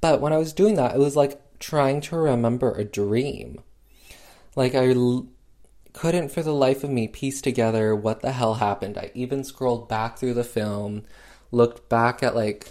But 0.00 0.22
when 0.22 0.32
I 0.32 0.38
was 0.38 0.54
doing 0.54 0.76
that, 0.76 0.94
it 0.94 0.98
was 0.98 1.16
like 1.16 1.38
trying 1.58 2.00
to 2.02 2.16
remember 2.16 2.72
a 2.72 2.84
dream. 2.84 3.60
Like 4.56 4.74
I 4.74 4.88
l- 4.92 5.28
couldn't 5.92 6.30
for 6.30 6.42
the 6.42 6.54
life 6.54 6.82
of 6.82 6.88
me 6.88 7.08
piece 7.08 7.42
together 7.42 7.94
what 7.94 8.22
the 8.22 8.32
hell 8.32 8.54
happened. 8.54 8.96
I 8.96 9.10
even 9.14 9.44
scrolled 9.44 9.86
back 9.86 10.16
through 10.16 10.34
the 10.34 10.44
film, 10.44 11.02
looked 11.52 11.88
back 11.88 12.22
at 12.22 12.34
like 12.34 12.70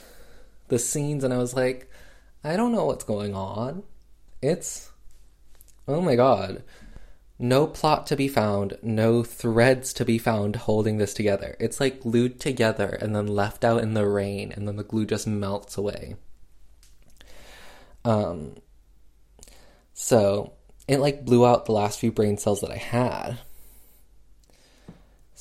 the 0.67 0.79
scenes, 0.79 1.23
and 1.23 1.33
I 1.33 1.37
was 1.37 1.55
like, 1.55 1.89
I 2.43 2.55
don't 2.55 2.71
know 2.71 2.85
what's 2.85 3.03
going 3.03 3.35
on. 3.35 3.83
It's 4.41 4.91
oh 5.87 6.01
my 6.01 6.15
god. 6.15 6.63
No 7.41 7.67
plot 7.67 8.05
to 8.07 8.17
be 8.17 8.27
found, 8.27 8.77
no 8.81 9.23
threads 9.23 9.93
to 9.93 10.03
be 10.03 10.17
found 10.17 10.57
holding 10.57 10.97
this 10.97 11.13
together. 11.13 11.55
It's 11.57 11.79
like 11.79 12.01
glued 12.01 12.37
together 12.37 12.89
and 12.89 13.15
then 13.15 13.27
left 13.27 13.63
out 13.63 13.81
in 13.81 13.93
the 13.93 14.05
rain, 14.05 14.51
and 14.51 14.67
then 14.67 14.75
the 14.75 14.83
glue 14.83 15.05
just 15.05 15.25
melts 15.25 15.77
away. 15.77 16.15
Um, 18.03 18.55
so 19.93 20.53
it 20.87 20.97
like 20.97 21.23
blew 21.23 21.45
out 21.45 21.65
the 21.65 21.71
last 21.71 21.99
few 21.99 22.11
brain 22.11 22.37
cells 22.37 22.61
that 22.61 22.71
I 22.71 22.77
had. 22.77 23.39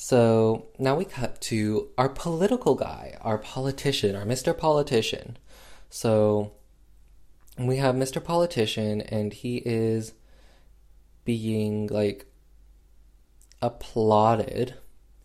So 0.08 0.68
now 0.78 0.94
we 0.96 1.04
cut 1.04 1.38
to 1.42 1.90
our 1.98 2.08
political 2.08 2.74
guy, 2.74 3.18
our 3.20 3.36
politician, 3.36 4.16
our 4.16 4.24
Mr. 4.24 4.56
Politician. 4.56 5.36
So 5.90 6.52
we 7.58 7.76
have 7.76 7.94
Mr. 7.94 8.24
Politician, 8.24 9.02
and 9.02 9.34
he 9.34 9.58
is 9.58 10.14
being 11.26 11.88
like 11.88 12.24
applauded 13.60 14.76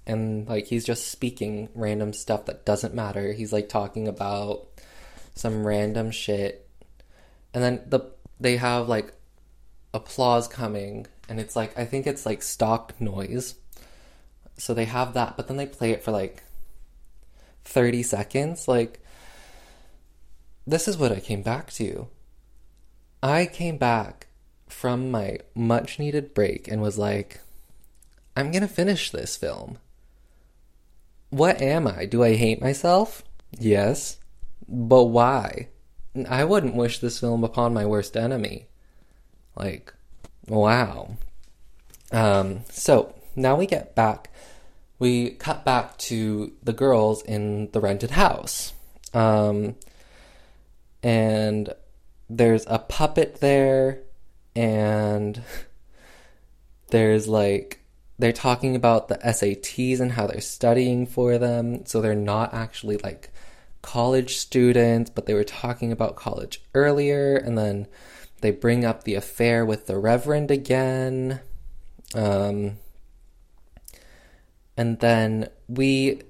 and 0.05 0.49
like 0.49 0.65
he's 0.65 0.83
just 0.83 1.07
speaking 1.07 1.69
random 1.73 2.11
stuff 2.11 2.45
that 2.47 2.65
doesn't 2.65 2.93
matter. 2.93 3.31
He's 3.31 3.53
like 3.53 3.69
talking 3.69 4.09
about 4.09 4.67
some 5.33 5.65
random 5.65 6.11
shit. 6.11 6.69
And 7.53 7.63
then 7.63 7.83
the 7.87 8.01
they 8.37 8.57
have 8.57 8.89
like 8.89 9.13
applause 9.93 10.49
coming 10.49 11.07
and 11.29 11.39
it's 11.39 11.55
like 11.55 11.77
I 11.79 11.85
think 11.85 12.05
it's 12.05 12.25
like 12.25 12.43
stock 12.43 12.99
noise. 12.99 13.55
So 14.57 14.73
they 14.73 14.85
have 14.85 15.13
that, 15.13 15.35
but 15.35 15.47
then 15.47 15.57
they 15.57 15.65
play 15.65 15.91
it 15.91 16.03
for 16.03 16.11
like 16.11 16.43
30 17.65 18.03
seconds 18.03 18.67
like 18.67 18.99
this 20.65 20.87
is 20.87 20.97
what 20.97 21.11
I 21.11 21.19
came 21.19 21.41
back 21.41 21.71
to. 21.73 22.07
I 23.21 23.45
came 23.45 23.77
back 23.77 24.27
from 24.67 25.11
my 25.11 25.39
much 25.55 25.99
needed 25.99 26.33
break 26.33 26.67
and 26.67 26.81
was 26.81 26.97
like, 26.97 27.41
I'm 28.35 28.51
gonna 28.51 28.67
finish 28.67 29.11
this 29.11 29.35
film. 29.35 29.77
What 31.29 31.61
am 31.61 31.87
I? 31.87 32.05
Do 32.05 32.23
I 32.23 32.35
hate 32.35 32.61
myself? 32.61 33.23
Yes. 33.51 34.17
But 34.67 35.05
why? 35.05 35.69
I 36.29 36.43
wouldn't 36.43 36.75
wish 36.75 36.99
this 36.99 37.19
film 37.19 37.43
upon 37.43 37.73
my 37.73 37.85
worst 37.85 38.15
enemy. 38.15 38.67
Like, 39.55 39.93
wow. 40.47 41.17
Um, 42.11 42.61
so 42.69 43.15
now 43.35 43.55
we 43.55 43.65
get 43.65 43.95
back. 43.95 44.31
We 44.99 45.31
cut 45.31 45.65
back 45.65 45.97
to 45.99 46.53
the 46.63 46.73
girls 46.73 47.21
in 47.23 47.71
the 47.71 47.81
rented 47.81 48.11
house. 48.11 48.73
Um, 49.13 49.75
and 51.01 51.73
there's 52.29 52.65
a 52.67 52.79
puppet 52.79 53.41
there 53.41 53.99
and 54.55 55.41
there's 56.89 57.27
like 57.27 57.79
they're 58.19 58.31
talking 58.31 58.75
about 58.75 59.07
the 59.07 59.17
SATs 59.17 59.99
and 59.99 60.11
how 60.11 60.27
they're 60.27 60.39
studying 60.39 61.05
for 61.05 61.37
them. 61.37 61.85
So 61.85 61.99
they're 61.99 62.15
not 62.15 62.53
actually 62.53 62.97
like 62.97 63.31
college 63.81 64.37
students, 64.37 65.09
but 65.09 65.25
they 65.25 65.33
were 65.33 65.43
talking 65.43 65.91
about 65.91 66.15
college 66.15 66.61
earlier. 66.73 67.35
And 67.35 67.57
then 67.57 67.87
they 68.41 68.51
bring 68.51 68.85
up 68.85 69.03
the 69.03 69.15
affair 69.15 69.65
with 69.65 69.87
the 69.87 69.97
Reverend 69.97 70.51
again. 70.51 71.41
Um, 72.13 72.77
and 74.77 74.99
then 74.99 75.49
we 75.67 76.21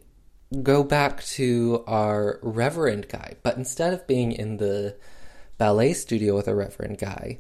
go 0.62 0.84
back 0.84 1.24
to 1.24 1.84
our 1.88 2.40
Reverend 2.42 3.08
guy, 3.10 3.36
but 3.42 3.58
instead 3.58 3.94
of 3.94 4.08
being 4.08 4.32
in 4.32 4.58
the 4.58 4.96
ballet 5.58 5.94
studio 5.94 6.36
with 6.36 6.48
a 6.48 6.56
Reverend 6.56 6.98
guy, 6.98 7.40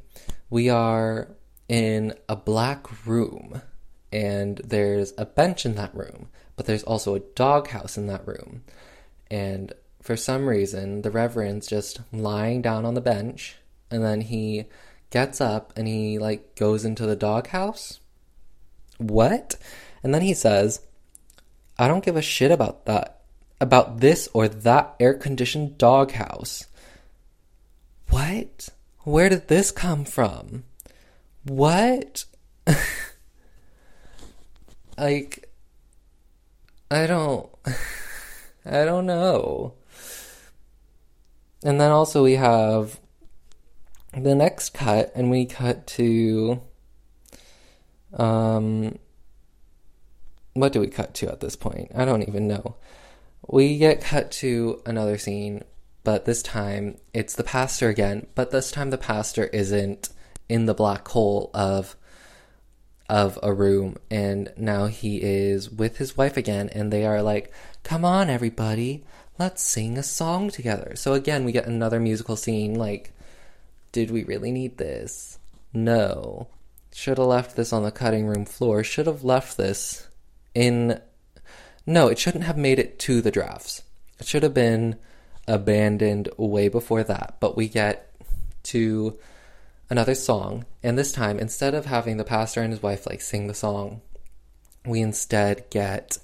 we 0.50 0.70
are 0.70 1.30
in 1.68 2.14
a 2.28 2.36
black 2.36 3.06
room 3.06 3.62
and 4.12 4.58
there's 4.64 5.14
a 5.18 5.26
bench 5.26 5.66
in 5.66 5.76
that 5.76 5.96
room, 5.96 6.30
but 6.56 6.66
there's 6.66 6.84
also 6.84 7.16
a 7.16 7.20
doghouse 7.20 7.98
in 7.98 8.08
that 8.08 8.28
room. 8.28 8.64
And 9.30 9.74
for 10.02 10.16
some 10.16 10.48
reason, 10.48 11.02
the 11.02 11.12
Reverend's 11.12 11.68
just 11.68 12.02
lying 12.12 12.62
down 12.62 12.86
on 12.86 12.94
the 12.94 13.02
bench 13.02 13.58
and 13.90 14.04
then 14.04 14.22
he 14.22 14.66
gets 15.10 15.40
up 15.42 15.74
and 15.76 15.88
he 15.88 16.18
like 16.18 16.56
goes 16.56 16.86
into 16.86 17.06
the 17.06 17.16
doghouse. 17.16 18.00
What? 18.98 19.56
And 20.04 20.14
then 20.14 20.22
he 20.22 20.34
says, 20.34 20.82
I 21.78 21.88
don't 21.88 22.04
give 22.04 22.16
a 22.16 22.22
shit 22.22 22.52
about 22.52 22.86
that, 22.86 23.22
about 23.60 24.00
this 24.00 24.30
or 24.34 24.48
that 24.48 24.96
air 25.00 25.14
conditioned 25.14 25.78
doghouse. 25.78 26.66
What? 28.10 28.70
Where 29.00 29.30
did 29.30 29.48
this 29.48 29.72
come 29.72 30.06
from? 30.06 30.64
What? 31.46 32.26
like, 34.98 35.50
I 36.92 37.08
don't. 37.08 37.50
I 38.66 38.86
don't 38.86 39.06
know. 39.06 39.74
And 41.64 41.82
then 41.82 41.92
also 41.92 42.24
we 42.24 42.36
have 42.36 43.00
the 44.14 44.36
next 44.36 44.74
cut, 44.74 45.12
and 45.16 45.32
we 45.32 45.46
cut 45.46 45.88
to. 45.88 46.62
Um. 48.14 49.00
What 50.54 50.72
do 50.72 50.80
we 50.80 50.88
cut 50.88 51.14
to 51.16 51.32
at 51.32 51.40
this 51.40 51.56
point? 51.56 51.92
I 51.96 52.06
don't 52.06 52.28
even 52.28 52.48
know. 52.48 52.76
We 53.48 53.78
get 53.78 54.02
cut 54.02 54.32
to 54.32 54.82
another 54.86 55.18
scene 55.18 55.64
but 56.04 56.26
this 56.26 56.44
time 56.44 56.98
it's 57.14 57.36
the 57.36 57.44
pastor 57.44 57.90
again, 57.90 58.28
but 58.36 58.52
this 58.52 58.72
time 58.72 58.90
the 58.90 58.98
pastor 58.98 59.46
isn't 59.46 60.10
in 60.50 60.66
the 60.66 60.74
black 60.74 61.08
hole 61.08 61.50
of 61.54 61.96
of 63.10 63.38
a 63.44 63.54
room 63.54 63.98
and 64.10 64.52
now 64.58 64.88
he 64.88 65.22
is 65.22 65.70
with 65.70 65.98
his 65.98 66.18
wife 66.18 66.38
again 66.38 66.70
and 66.70 66.92
they 66.92 67.06
are 67.06 67.22
like, 67.22 67.54
"Come 67.84 68.04
on 68.06 68.30
everybody, 68.30 69.06
let's 69.40 69.62
sing 69.62 69.98
a 69.98 70.04
song 70.04 70.50
together. 70.50 70.96
So 70.96 71.14
again, 71.14 71.46
we 71.46 71.52
get 71.52 71.68
another 71.68 72.00
musical 72.00 72.36
scene 72.36 72.76
like 72.76 73.12
did 73.92 74.12
we 74.12 74.24
really 74.24 74.52
need 74.52 74.78
this? 74.78 75.40
No. 75.74 76.48
Should 76.94 77.18
have 77.18 77.28
left 77.28 77.56
this 77.56 77.72
on 77.72 77.84
the 77.84 77.92
cutting 77.92 78.28
room 78.28 78.46
floor. 78.46 78.84
Should 78.84 79.08
have 79.08 79.24
left 79.24 79.58
this 79.58 80.08
in 80.56 81.02
No, 81.86 82.08
it 82.08 82.20
shouldn't 82.20 82.46
have 82.46 82.58
made 82.58 82.80
it 82.80 83.00
to 83.00 83.22
the 83.22 83.32
drafts. 83.32 83.84
It 84.20 84.28
should 84.28 84.44
have 84.44 84.54
been 84.54 84.98
abandoned 85.48 86.30
way 86.38 86.70
before 86.70 87.04
that. 87.04 87.38
But 87.40 87.58
we 87.58 87.68
get 87.68 88.10
to 88.64 89.18
another 89.90 90.16
song, 90.16 90.66
and 90.82 90.98
this 90.98 91.12
time 91.12 91.40
instead 91.40 91.74
of 91.74 91.86
having 91.86 92.18
the 92.18 92.24
pastor 92.24 92.62
and 92.62 92.72
his 92.72 92.82
wife 92.82 93.06
like 93.06 93.22
sing 93.22 93.48
the 93.48 93.54
song, 93.54 94.02
we 94.86 95.02
instead 95.02 95.70
get 95.70 96.18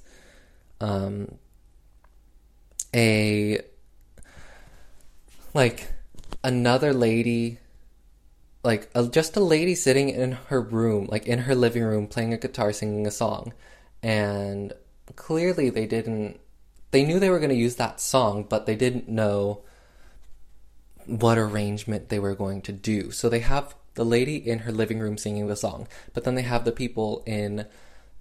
um 0.82 1.38
a 2.96 3.60
like 5.54 5.92
another 6.44 6.94
lady 6.94 7.60
like 8.64 8.90
a, 8.94 9.08
just 9.08 9.36
a 9.36 9.40
lady 9.40 9.76
sitting 9.76 10.10
in 10.10 10.34
her 10.48 10.62
room 10.62 11.08
like 11.12 11.26
in 11.28 11.40
her 11.40 11.56
living 11.56 11.84
room 11.84 12.08
playing 12.08 12.34
a 12.34 12.38
guitar 12.38 12.72
singing 12.72 13.06
a 13.06 13.12
song 13.12 13.54
and 14.02 14.74
clearly 15.16 15.70
they 15.70 15.86
didn't 15.86 16.40
they 16.92 17.06
knew 17.06 17.20
they 17.20 17.30
were 17.30 17.40
going 17.40 17.50
to 17.50 17.56
use 17.56 17.76
that 17.76 18.00
song 18.00 18.46
but 18.48 18.66
they 18.66 18.76
didn't 18.76 19.08
know 19.08 19.62
what 21.06 21.38
arrangement 21.38 22.10
they 22.10 22.20
were 22.20 22.36
going 22.36 22.62
to 22.62 22.72
do 22.72 23.12
so 23.12 23.28
they 23.28 23.40
have 23.40 23.76
the 23.96 24.06
lady 24.06 24.36
in 24.36 24.60
her 24.60 24.72
living 24.72 25.00
room 25.00 25.18
singing 25.18 25.48
the 25.48 25.56
song 25.56 25.88
but 26.14 26.24
then 26.24 26.36
they 26.36 26.42
have 26.42 26.66
the 26.66 26.72
people 26.72 27.24
in 27.26 27.66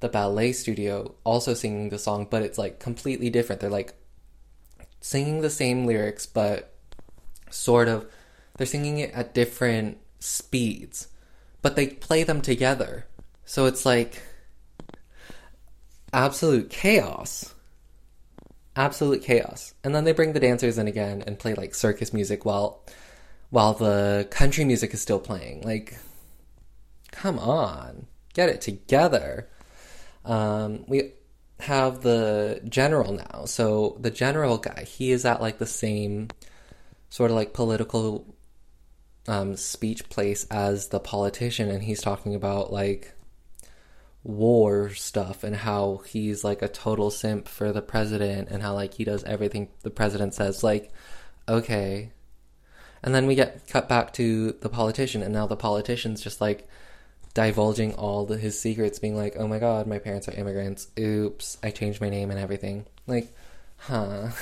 the 0.00 0.08
ballet 0.08 0.52
studio 0.52 1.14
also 1.24 1.54
singing 1.54 1.90
the 1.90 1.98
song 1.98 2.26
but 2.28 2.42
it's 2.42 2.58
like 2.58 2.78
completely 2.80 3.30
different 3.30 3.60
they're 3.60 3.70
like 3.70 3.94
singing 5.00 5.40
the 5.40 5.50
same 5.50 5.86
lyrics 5.86 6.26
but 6.26 6.74
sort 7.50 7.88
of 7.88 8.06
they're 8.56 8.66
singing 8.66 8.98
it 8.98 9.12
at 9.14 9.34
different 9.34 9.98
speeds, 10.18 11.08
but 11.62 11.76
they 11.76 11.86
play 11.86 12.24
them 12.24 12.42
together. 12.42 13.06
So 13.44 13.66
it's 13.66 13.86
like 13.86 14.20
absolute 16.12 16.70
chaos. 16.70 17.54
Absolute 18.76 19.22
chaos. 19.22 19.74
And 19.82 19.94
then 19.94 20.04
they 20.04 20.12
bring 20.12 20.32
the 20.32 20.40
dancers 20.40 20.78
in 20.78 20.86
again 20.86 21.22
and 21.26 21.38
play 21.38 21.54
like 21.54 21.74
circus 21.74 22.12
music 22.12 22.44
while 22.44 22.82
while 23.50 23.72
the 23.72 24.28
country 24.30 24.64
music 24.64 24.94
is 24.94 25.00
still 25.00 25.18
playing. 25.18 25.62
Like 25.62 25.98
come 27.10 27.38
on. 27.38 28.06
Get 28.34 28.48
it 28.48 28.60
together. 28.60 29.48
Um, 30.24 30.84
we 30.86 31.12
have 31.60 32.02
the 32.02 32.60
general 32.68 33.12
now. 33.12 33.44
So 33.46 33.96
the 34.00 34.10
general 34.10 34.58
guy, 34.58 34.84
he 34.84 35.10
is 35.10 35.24
at 35.24 35.40
like 35.40 35.58
the 35.58 35.66
same 35.66 36.28
sort 37.10 37.30
of 37.30 37.36
like 37.36 37.52
political 37.52 38.34
um, 39.26 39.56
speech 39.56 40.08
place 40.08 40.46
as 40.50 40.88
the 40.88 41.00
politician, 41.00 41.68
and 41.68 41.82
he's 41.82 42.00
talking 42.00 42.34
about 42.34 42.72
like 42.72 43.14
war 44.28 44.90
stuff 44.90 45.42
and 45.42 45.56
how 45.56 46.02
he's 46.06 46.44
like 46.44 46.60
a 46.60 46.68
total 46.68 47.10
simp 47.10 47.48
for 47.48 47.72
the 47.72 47.80
president 47.80 48.50
and 48.50 48.62
how 48.62 48.74
like 48.74 48.92
he 48.92 49.02
does 49.02 49.24
everything 49.24 49.68
the 49.82 49.90
president 49.90 50.34
says. 50.34 50.62
Like, 50.62 50.92
okay. 51.48 52.12
And 53.02 53.14
then 53.14 53.26
we 53.26 53.34
get 53.34 53.66
cut 53.68 53.88
back 53.88 54.12
to 54.14 54.52
the 54.52 54.68
politician, 54.68 55.22
and 55.22 55.32
now 55.32 55.46
the 55.46 55.56
politician's 55.56 56.20
just 56.20 56.40
like 56.40 56.68
divulging 57.32 57.94
all 57.94 58.26
the, 58.26 58.36
his 58.36 58.60
secrets, 58.60 58.98
being 58.98 59.16
like, 59.16 59.34
"Oh 59.38 59.46
my 59.46 59.58
god, 59.58 59.86
my 59.86 59.98
parents 59.98 60.28
are 60.28 60.32
immigrants. 60.32 60.88
Oops, 60.98 61.58
I 61.62 61.70
changed 61.70 62.00
my 62.00 62.10
name 62.10 62.30
and 62.30 62.40
everything." 62.40 62.86
Like, 63.06 63.32
huh. 63.78 64.30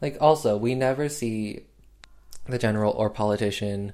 Like, 0.00 0.16
also, 0.20 0.56
we 0.56 0.76
never 0.76 1.08
see 1.08 1.64
the 2.46 2.56
general 2.56 2.92
or 2.92 3.10
politician 3.10 3.92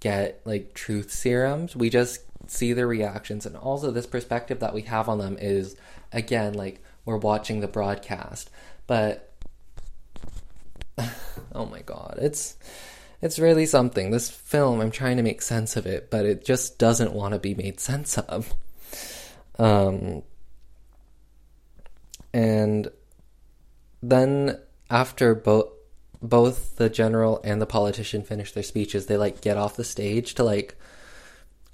get 0.00 0.40
like 0.44 0.74
truth 0.74 1.12
serums. 1.12 1.76
We 1.76 1.88
just 1.88 2.20
see 2.50 2.72
their 2.72 2.86
reactions. 2.86 3.46
And 3.46 3.56
also, 3.56 3.90
this 3.90 4.06
perspective 4.06 4.60
that 4.60 4.74
we 4.74 4.82
have 4.82 5.08
on 5.08 5.18
them 5.18 5.36
is, 5.40 5.76
again, 6.12 6.54
like 6.54 6.82
we're 7.04 7.16
watching 7.16 7.60
the 7.60 7.68
broadcast. 7.68 8.50
But, 8.86 9.32
oh 11.54 11.66
my 11.66 11.82
god, 11.82 12.18
it's. 12.20 12.56
It's 13.22 13.38
really 13.38 13.64
something. 13.64 14.10
This 14.10 14.28
film, 14.28 14.80
I'm 14.82 14.90
trying 14.90 15.16
to 15.16 15.22
make 15.22 15.40
sense 15.40 15.74
of 15.76 15.86
it, 15.86 16.10
but 16.10 16.26
it 16.26 16.44
just 16.44 16.78
doesn't 16.78 17.14
want 17.14 17.32
to 17.32 17.40
be 17.40 17.54
made 17.54 17.80
sense 17.80 18.18
of. 18.18 18.54
Um, 19.58 20.22
and 22.32 22.88
then 24.02 24.58
after 24.90 25.34
both 25.34 25.68
both 26.22 26.76
the 26.76 26.88
general 26.88 27.40
and 27.44 27.60
the 27.60 27.66
politician 27.66 28.22
finish 28.22 28.52
their 28.52 28.62
speeches, 28.62 29.06
they 29.06 29.16
like 29.16 29.40
get 29.40 29.56
off 29.56 29.76
the 29.76 29.84
stage 29.84 30.34
to 30.34 30.44
like 30.44 30.76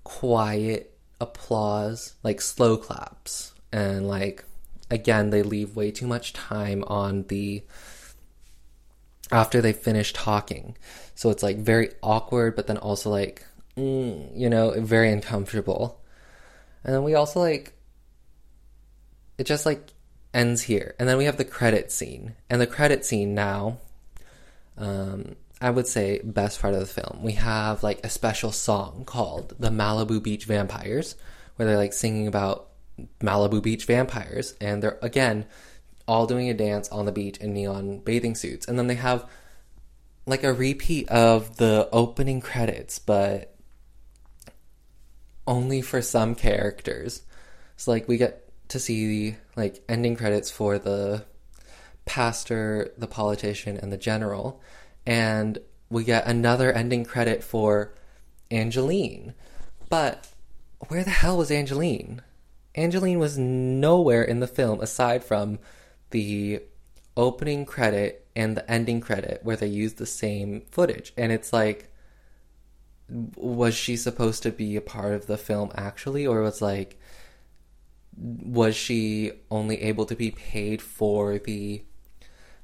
quiet 0.04 0.96
applause, 1.20 2.14
like 2.22 2.40
slow 2.40 2.76
claps, 2.76 3.52
and 3.72 4.08
like 4.08 4.44
again 4.90 5.30
they 5.30 5.42
leave 5.42 5.76
way 5.76 5.90
too 5.90 6.06
much 6.06 6.32
time 6.32 6.84
on 6.84 7.24
the 7.24 7.62
after 9.30 9.60
they 9.60 9.72
finish 9.72 10.12
talking. 10.12 10.76
So 11.14 11.30
it's 11.30 11.42
like 11.42 11.58
very 11.58 11.90
awkward, 12.02 12.56
but 12.56 12.66
then 12.66 12.78
also 12.78 13.10
like 13.10 13.44
mm, 13.76 14.30
you 14.38 14.50
know 14.50 14.72
very 14.78 15.10
uncomfortable. 15.10 16.00
And 16.84 16.94
then 16.94 17.04
we 17.04 17.14
also 17.14 17.40
like 17.40 17.74
it 19.38 19.44
just 19.44 19.66
like 19.66 19.92
ends 20.34 20.62
here. 20.62 20.94
And 20.98 21.08
then 21.08 21.18
we 21.18 21.24
have 21.24 21.36
the 21.36 21.44
credit 21.44 21.90
scene. 21.92 22.34
And 22.48 22.60
the 22.60 22.66
credit 22.66 23.04
scene 23.04 23.34
now, 23.34 23.78
um, 24.76 25.36
I 25.62 25.70
would 25.70 25.86
say, 25.86 26.20
best 26.24 26.60
part 26.60 26.74
of 26.74 26.80
the 26.80 26.86
film. 26.86 27.20
We 27.22 27.32
have 27.32 27.84
like 27.84 28.04
a 28.04 28.10
special 28.10 28.50
song 28.50 29.04
called 29.06 29.54
The 29.60 29.70
Malibu 29.70 30.20
Beach 30.20 30.44
Vampires, 30.44 31.14
where 31.54 31.68
they're 31.68 31.76
like 31.76 31.92
singing 31.92 32.26
about 32.26 32.68
Malibu 33.20 33.62
Beach 33.62 33.84
vampires. 33.84 34.54
And 34.60 34.82
they're, 34.82 34.98
again, 35.02 35.46
all 36.08 36.26
doing 36.26 36.50
a 36.50 36.54
dance 36.54 36.88
on 36.88 37.06
the 37.06 37.12
beach 37.12 37.38
in 37.38 37.54
neon 37.54 38.00
bathing 38.00 38.34
suits. 38.34 38.66
And 38.66 38.76
then 38.76 38.88
they 38.88 38.96
have 38.96 39.28
like 40.26 40.42
a 40.42 40.52
repeat 40.52 41.08
of 41.08 41.56
the 41.58 41.88
opening 41.92 42.40
credits, 42.40 42.98
but 42.98 43.54
only 45.46 45.80
for 45.80 46.02
some 46.02 46.34
characters. 46.34 47.22
So 47.76 47.92
like 47.92 48.08
we 48.08 48.16
get 48.16 48.48
to 48.70 48.80
see 48.80 49.06
the 49.06 49.36
like 49.56 49.82
ending 49.88 50.16
credits 50.16 50.50
for 50.50 50.78
the 50.78 51.24
pastor, 52.04 52.92
the 52.98 53.06
politician, 53.06 53.76
and 53.76 53.92
the 53.92 53.96
general, 53.96 54.60
and 55.06 55.58
we 55.90 56.04
get 56.04 56.26
another 56.26 56.72
ending 56.72 57.04
credit 57.04 57.44
for 57.44 57.92
Angelyne. 58.50 59.34
But 59.88 60.28
where 60.88 61.04
the 61.04 61.10
hell 61.10 61.36
was 61.36 61.50
Angelyne? 61.50 62.22
Angelyne 62.74 63.18
was 63.18 63.36
nowhere 63.36 64.22
in 64.22 64.40
the 64.40 64.46
film 64.46 64.80
aside 64.80 65.22
from 65.22 65.58
the 66.10 66.62
opening 67.16 67.66
credit 67.66 68.26
and 68.34 68.56
the 68.56 68.70
ending 68.70 69.00
credit 69.00 69.40
where 69.42 69.56
they 69.56 69.66
use 69.66 69.94
the 69.94 70.06
same 70.06 70.62
footage. 70.70 71.12
And 71.16 71.30
it's 71.30 71.52
like, 71.52 71.90
was 73.08 73.74
she 73.74 73.96
supposed 73.96 74.42
to 74.44 74.50
be 74.50 74.76
a 74.76 74.80
part 74.80 75.12
of 75.12 75.26
the 75.26 75.36
film 75.36 75.70
actually? 75.74 76.26
Or 76.26 76.40
was 76.40 76.62
like, 76.62 76.98
was 78.16 78.74
she 78.74 79.32
only 79.50 79.82
able 79.82 80.06
to 80.06 80.14
be 80.14 80.30
paid 80.30 80.80
for 80.82 81.38
the 81.38 81.82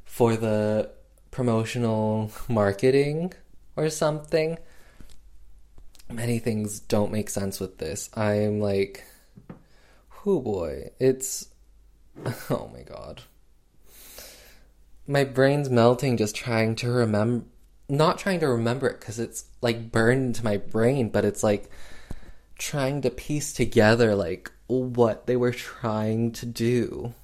for 0.04 0.36
the 0.36 0.90
promotional 1.38 2.32
marketing 2.48 3.32
or 3.76 3.88
something. 3.88 4.58
Many 6.10 6.40
things 6.40 6.80
don't 6.80 7.12
make 7.12 7.30
sense 7.30 7.60
with 7.60 7.78
this. 7.78 8.10
I'm 8.12 8.58
like 8.58 9.04
whoo 10.24 10.40
boy. 10.40 10.90
It's 10.98 11.46
oh 12.50 12.68
my 12.74 12.82
god. 12.82 13.22
My 15.06 15.22
brain's 15.22 15.70
melting 15.70 16.16
just 16.16 16.34
trying 16.34 16.74
to 16.74 16.90
remember 16.90 17.44
not 17.88 18.18
trying 18.18 18.40
to 18.40 18.48
remember 18.48 18.88
it 18.88 18.98
because 18.98 19.20
it's 19.20 19.44
like 19.62 19.92
burned 19.92 20.26
into 20.26 20.44
my 20.44 20.56
brain 20.56 21.08
but 21.08 21.24
it's 21.24 21.44
like 21.44 21.70
trying 22.58 23.00
to 23.02 23.10
piece 23.10 23.52
together 23.52 24.16
like 24.16 24.50
what 24.66 25.28
they 25.28 25.36
were 25.36 25.52
trying 25.52 26.32
to 26.32 26.46
do. 26.46 27.14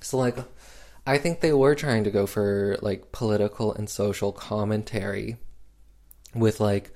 So 0.00 0.18
like 0.18 0.36
I 1.06 1.18
think 1.18 1.40
they 1.40 1.52
were 1.52 1.74
trying 1.74 2.04
to 2.04 2.10
go 2.10 2.26
for 2.26 2.76
like 2.82 3.12
political 3.12 3.72
and 3.72 3.88
social 3.88 4.32
commentary 4.32 5.36
with 6.34 6.60
like 6.60 6.92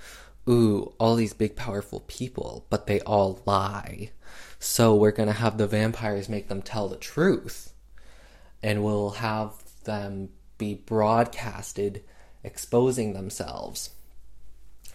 ooh, 0.49 0.93
all 0.99 1.15
these 1.15 1.33
big 1.33 1.57
powerful 1.57 2.01
people, 2.07 2.67
but 2.71 2.87
they 2.87 3.01
all 3.01 3.41
lie. 3.47 4.11
So 4.59 4.95
we're 4.95 5.13
going 5.13 5.29
to 5.29 5.35
have 5.35 5.59
the 5.59 5.67
vampires 5.67 6.29
make 6.29 6.49
them 6.49 6.63
tell 6.63 6.89
the 6.89 6.97
truth. 6.97 7.73
And 8.63 8.85
we'll 8.85 9.11
have 9.11 9.55
them 9.85 10.31
be 10.59 10.75
broadcasted 10.75 12.03
exposing 12.45 13.13
themselves. 13.13 13.91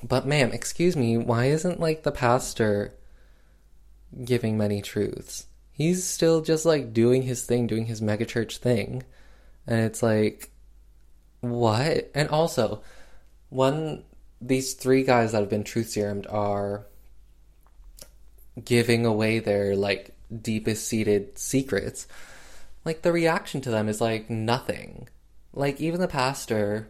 But 0.03 0.27
ma'am, 0.27 0.51
excuse 0.51 0.95
me, 0.95 1.17
why 1.17 1.45
isn't 1.45 1.79
like 1.79 2.03
the 2.03 2.11
pastor 2.11 2.93
giving 4.23 4.57
many 4.57 4.81
truths? 4.81 5.47
He's 5.75 6.07
still 6.07 6.39
just 6.39 6.65
like 6.65 6.93
doing 6.93 7.23
his 7.23 7.43
thing, 7.45 7.67
doing 7.67 7.85
his 7.85 7.99
megachurch 7.99 8.57
thing. 8.59 9.03
And 9.67 9.81
it's 9.81 10.01
like, 10.01 10.49
what? 11.41 12.09
And 12.15 12.29
also, 12.29 12.81
one, 13.49 14.05
these 14.39 14.73
three 14.73 15.03
guys 15.03 15.33
that 15.33 15.41
have 15.41 15.49
been 15.49 15.65
truth 15.65 15.87
serumed 15.87 16.31
are 16.31 16.85
giving 18.63 19.05
away 19.05 19.39
their 19.39 19.75
like 19.75 20.15
deepest 20.41 20.87
seated 20.87 21.37
secrets. 21.37 22.07
Like 22.85 23.01
the 23.01 23.11
reaction 23.11 23.59
to 23.61 23.69
them 23.69 23.89
is 23.89 23.99
like 23.99 24.29
nothing. 24.29 25.09
Like 25.51 25.81
even 25.81 25.99
the 25.99 26.07
pastor, 26.07 26.89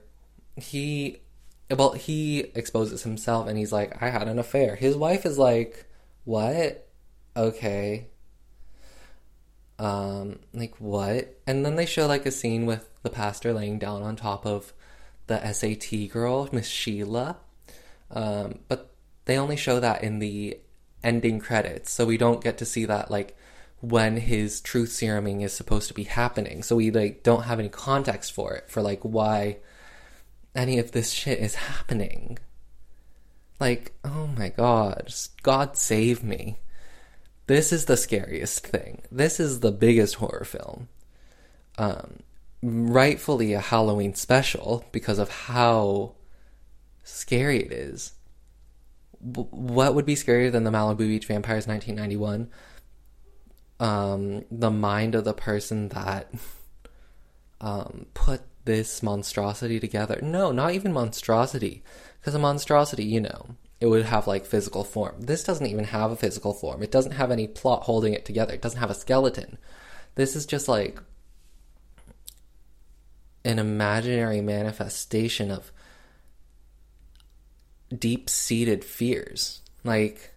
he 0.56 1.22
well, 1.72 1.94
he 1.94 2.52
exposes 2.54 3.02
himself 3.02 3.48
and 3.48 3.58
he's 3.58 3.72
like, 3.72 4.00
I 4.00 4.10
had 4.12 4.28
an 4.28 4.38
affair. 4.38 4.76
His 4.76 4.96
wife 4.96 5.26
is 5.26 5.40
like, 5.40 5.88
What? 6.24 6.88
Okay. 7.36 8.10
Um, 9.78 10.40
like 10.54 10.76
what? 10.80 11.36
And 11.46 11.66
then 11.66 11.76
they 11.76 11.86
show 11.86 12.08
like 12.08 12.26
a 12.26 12.32
scene 12.32 12.66
with 12.66 12.88
the 13.04 13.10
pastor 13.10 13.54
laying 13.54 13.80
down 13.80 14.02
on 14.02 14.16
top 14.16 14.46
of 14.46 14.74
the 15.28 15.52
SAT 15.52 16.12
girl, 16.12 16.50
Miss 16.52 16.68
Sheila. 16.68 17.38
Um, 18.12 18.60
but 18.68 18.92
they 19.26 19.38
only 19.38 19.58
show 19.58 19.80
that 19.80 20.04
in 20.04 20.20
the 20.20 20.60
ending 21.04 21.40
credits, 21.40 21.92
so 21.92 22.06
we 22.06 22.18
don't 22.18 22.44
get 22.44 22.58
to 22.60 22.66
see 22.66 22.86
that 22.86 23.12
like 23.12 23.38
when 23.82 24.18
his 24.18 24.62
truth 24.62 24.90
seruming 24.90 25.44
is 25.44 25.54
supposed 25.54 25.88
to 25.88 25.94
be 25.94 26.04
happening. 26.04 26.64
So 26.64 26.76
we 26.76 26.92
like 26.92 27.24
don't 27.24 27.44
have 27.44 27.60
any 27.60 27.70
context 27.70 28.34
for 28.34 28.54
it 28.56 28.70
for 28.70 28.82
like 28.82 29.02
why 29.02 29.58
any 30.56 30.80
of 30.80 30.92
this 30.92 31.12
shit 31.12 31.40
is 31.40 31.56
happening. 31.56 32.40
Like, 33.60 33.94
oh 34.04 34.28
my 34.28 34.50
god, 34.50 35.14
God 35.44 35.78
save 35.78 36.24
me. 36.24 36.58
This 37.48 37.72
is 37.72 37.86
the 37.86 37.98
scariest 37.98 38.66
thing. 38.66 39.04
This 39.12 39.40
is 39.40 39.60
the 39.60 39.72
biggest 39.72 40.16
horror 40.16 40.46
film. 40.46 40.90
Um, 41.78 42.20
rightfully 42.64 43.54
a 43.54 43.60
Halloween 43.60 44.16
special 44.16 44.86
because 44.92 45.20
of 45.20 45.30
how 45.30 46.14
scary 47.04 47.60
it 47.60 47.72
is. 47.72 48.14
W- 49.32 49.50
what 49.52 49.94
would 49.94 50.06
be 50.06 50.16
scarier 50.16 50.52
than 50.52 50.64
the 50.64 50.72
Malibu 50.72 51.00
Beach 51.00 51.28
Vampires 51.28 51.68
1991? 51.68 52.50
Um, 53.80 54.46
the 54.50 54.72
mind 54.72 55.14
of 55.14 55.26
the 55.26 55.34
person 55.34 55.90
that 55.90 56.34
um, 57.62 58.08
put 58.14 58.42
this 58.64 59.04
monstrosity 59.04 59.80
together. 59.80 60.20
No, 60.24 60.52
not 60.52 60.74
even 60.74 60.94
monstrosity. 60.94 61.84
Because 62.20 62.34
a 62.34 62.40
monstrosity, 62.40 63.04
you 63.04 63.22
know, 63.22 63.56
it 63.80 63.88
would 63.88 64.06
have 64.06 64.28
like 64.28 64.46
physical 64.46 64.84
form. 64.84 65.16
This 65.20 65.44
doesn't 65.44 65.66
even 65.66 65.86
have 65.86 66.12
a 66.12 66.16
physical 66.16 66.54
form. 66.54 66.82
It 66.82 66.92
doesn't 66.92 67.14
have 67.14 67.32
any 67.32 67.48
plot 67.48 67.84
holding 67.84 68.14
it 68.14 68.26
together. 68.26 68.54
It 68.54 68.62
doesn't 68.62 68.80
have 68.80 68.90
a 68.90 68.96
skeleton. 68.96 69.58
This 70.16 70.36
is 70.36 70.46
just 70.46 70.68
like 70.68 71.00
an 73.44 73.60
imaginary 73.60 74.42
manifestation 74.42 75.52
of 75.52 75.72
deep 77.98 78.30
seated 78.30 78.84
fears. 78.84 79.62
Like, 79.84 80.34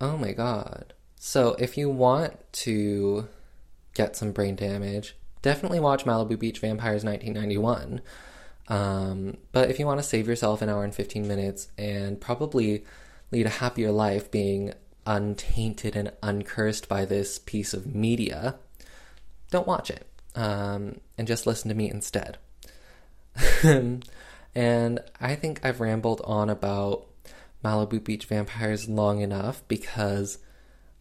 oh 0.00 0.16
my 0.16 0.32
god. 0.32 0.94
So, 1.18 1.56
if 1.58 1.76
you 1.76 1.90
want 1.90 2.34
to 2.52 3.28
get 3.94 4.16
some 4.16 4.32
brain 4.32 4.56
damage, 4.56 5.16
definitely 5.42 5.80
watch 5.80 6.04
Malibu 6.04 6.38
Beach 6.38 6.60
Vampires 6.60 7.04
1991. 7.04 8.00
Um, 8.68 9.36
but 9.52 9.70
if 9.70 9.78
you 9.78 9.86
want 9.86 10.00
to 10.00 10.06
save 10.06 10.26
yourself 10.26 10.62
an 10.62 10.68
hour 10.68 10.82
and 10.82 10.94
15 10.94 11.26
minutes 11.26 11.68
and 11.78 12.20
probably 12.20 12.84
lead 13.30 13.46
a 13.46 13.50
happier 13.50 13.92
life 13.92 14.30
being 14.30 14.74
untainted 15.06 15.94
and 15.94 16.12
uncursed 16.22 16.88
by 16.88 17.04
this 17.04 17.38
piece 17.38 17.72
of 17.74 17.94
media, 17.94 18.56
don't 19.50 19.66
watch 19.66 19.90
it 19.90 20.06
um, 20.34 21.00
and 21.16 21.26
just 21.26 21.46
listen 21.46 21.68
to 21.68 21.74
me 21.74 21.90
instead. 21.90 22.38
and 24.54 25.00
I 25.20 25.34
think 25.34 25.60
I've 25.64 25.80
rambled 25.80 26.20
on 26.24 26.50
about 26.50 27.06
Malibu 27.64 28.02
Beach 28.02 28.26
Vampires 28.26 28.88
long 28.88 29.20
enough 29.20 29.62
because 29.68 30.38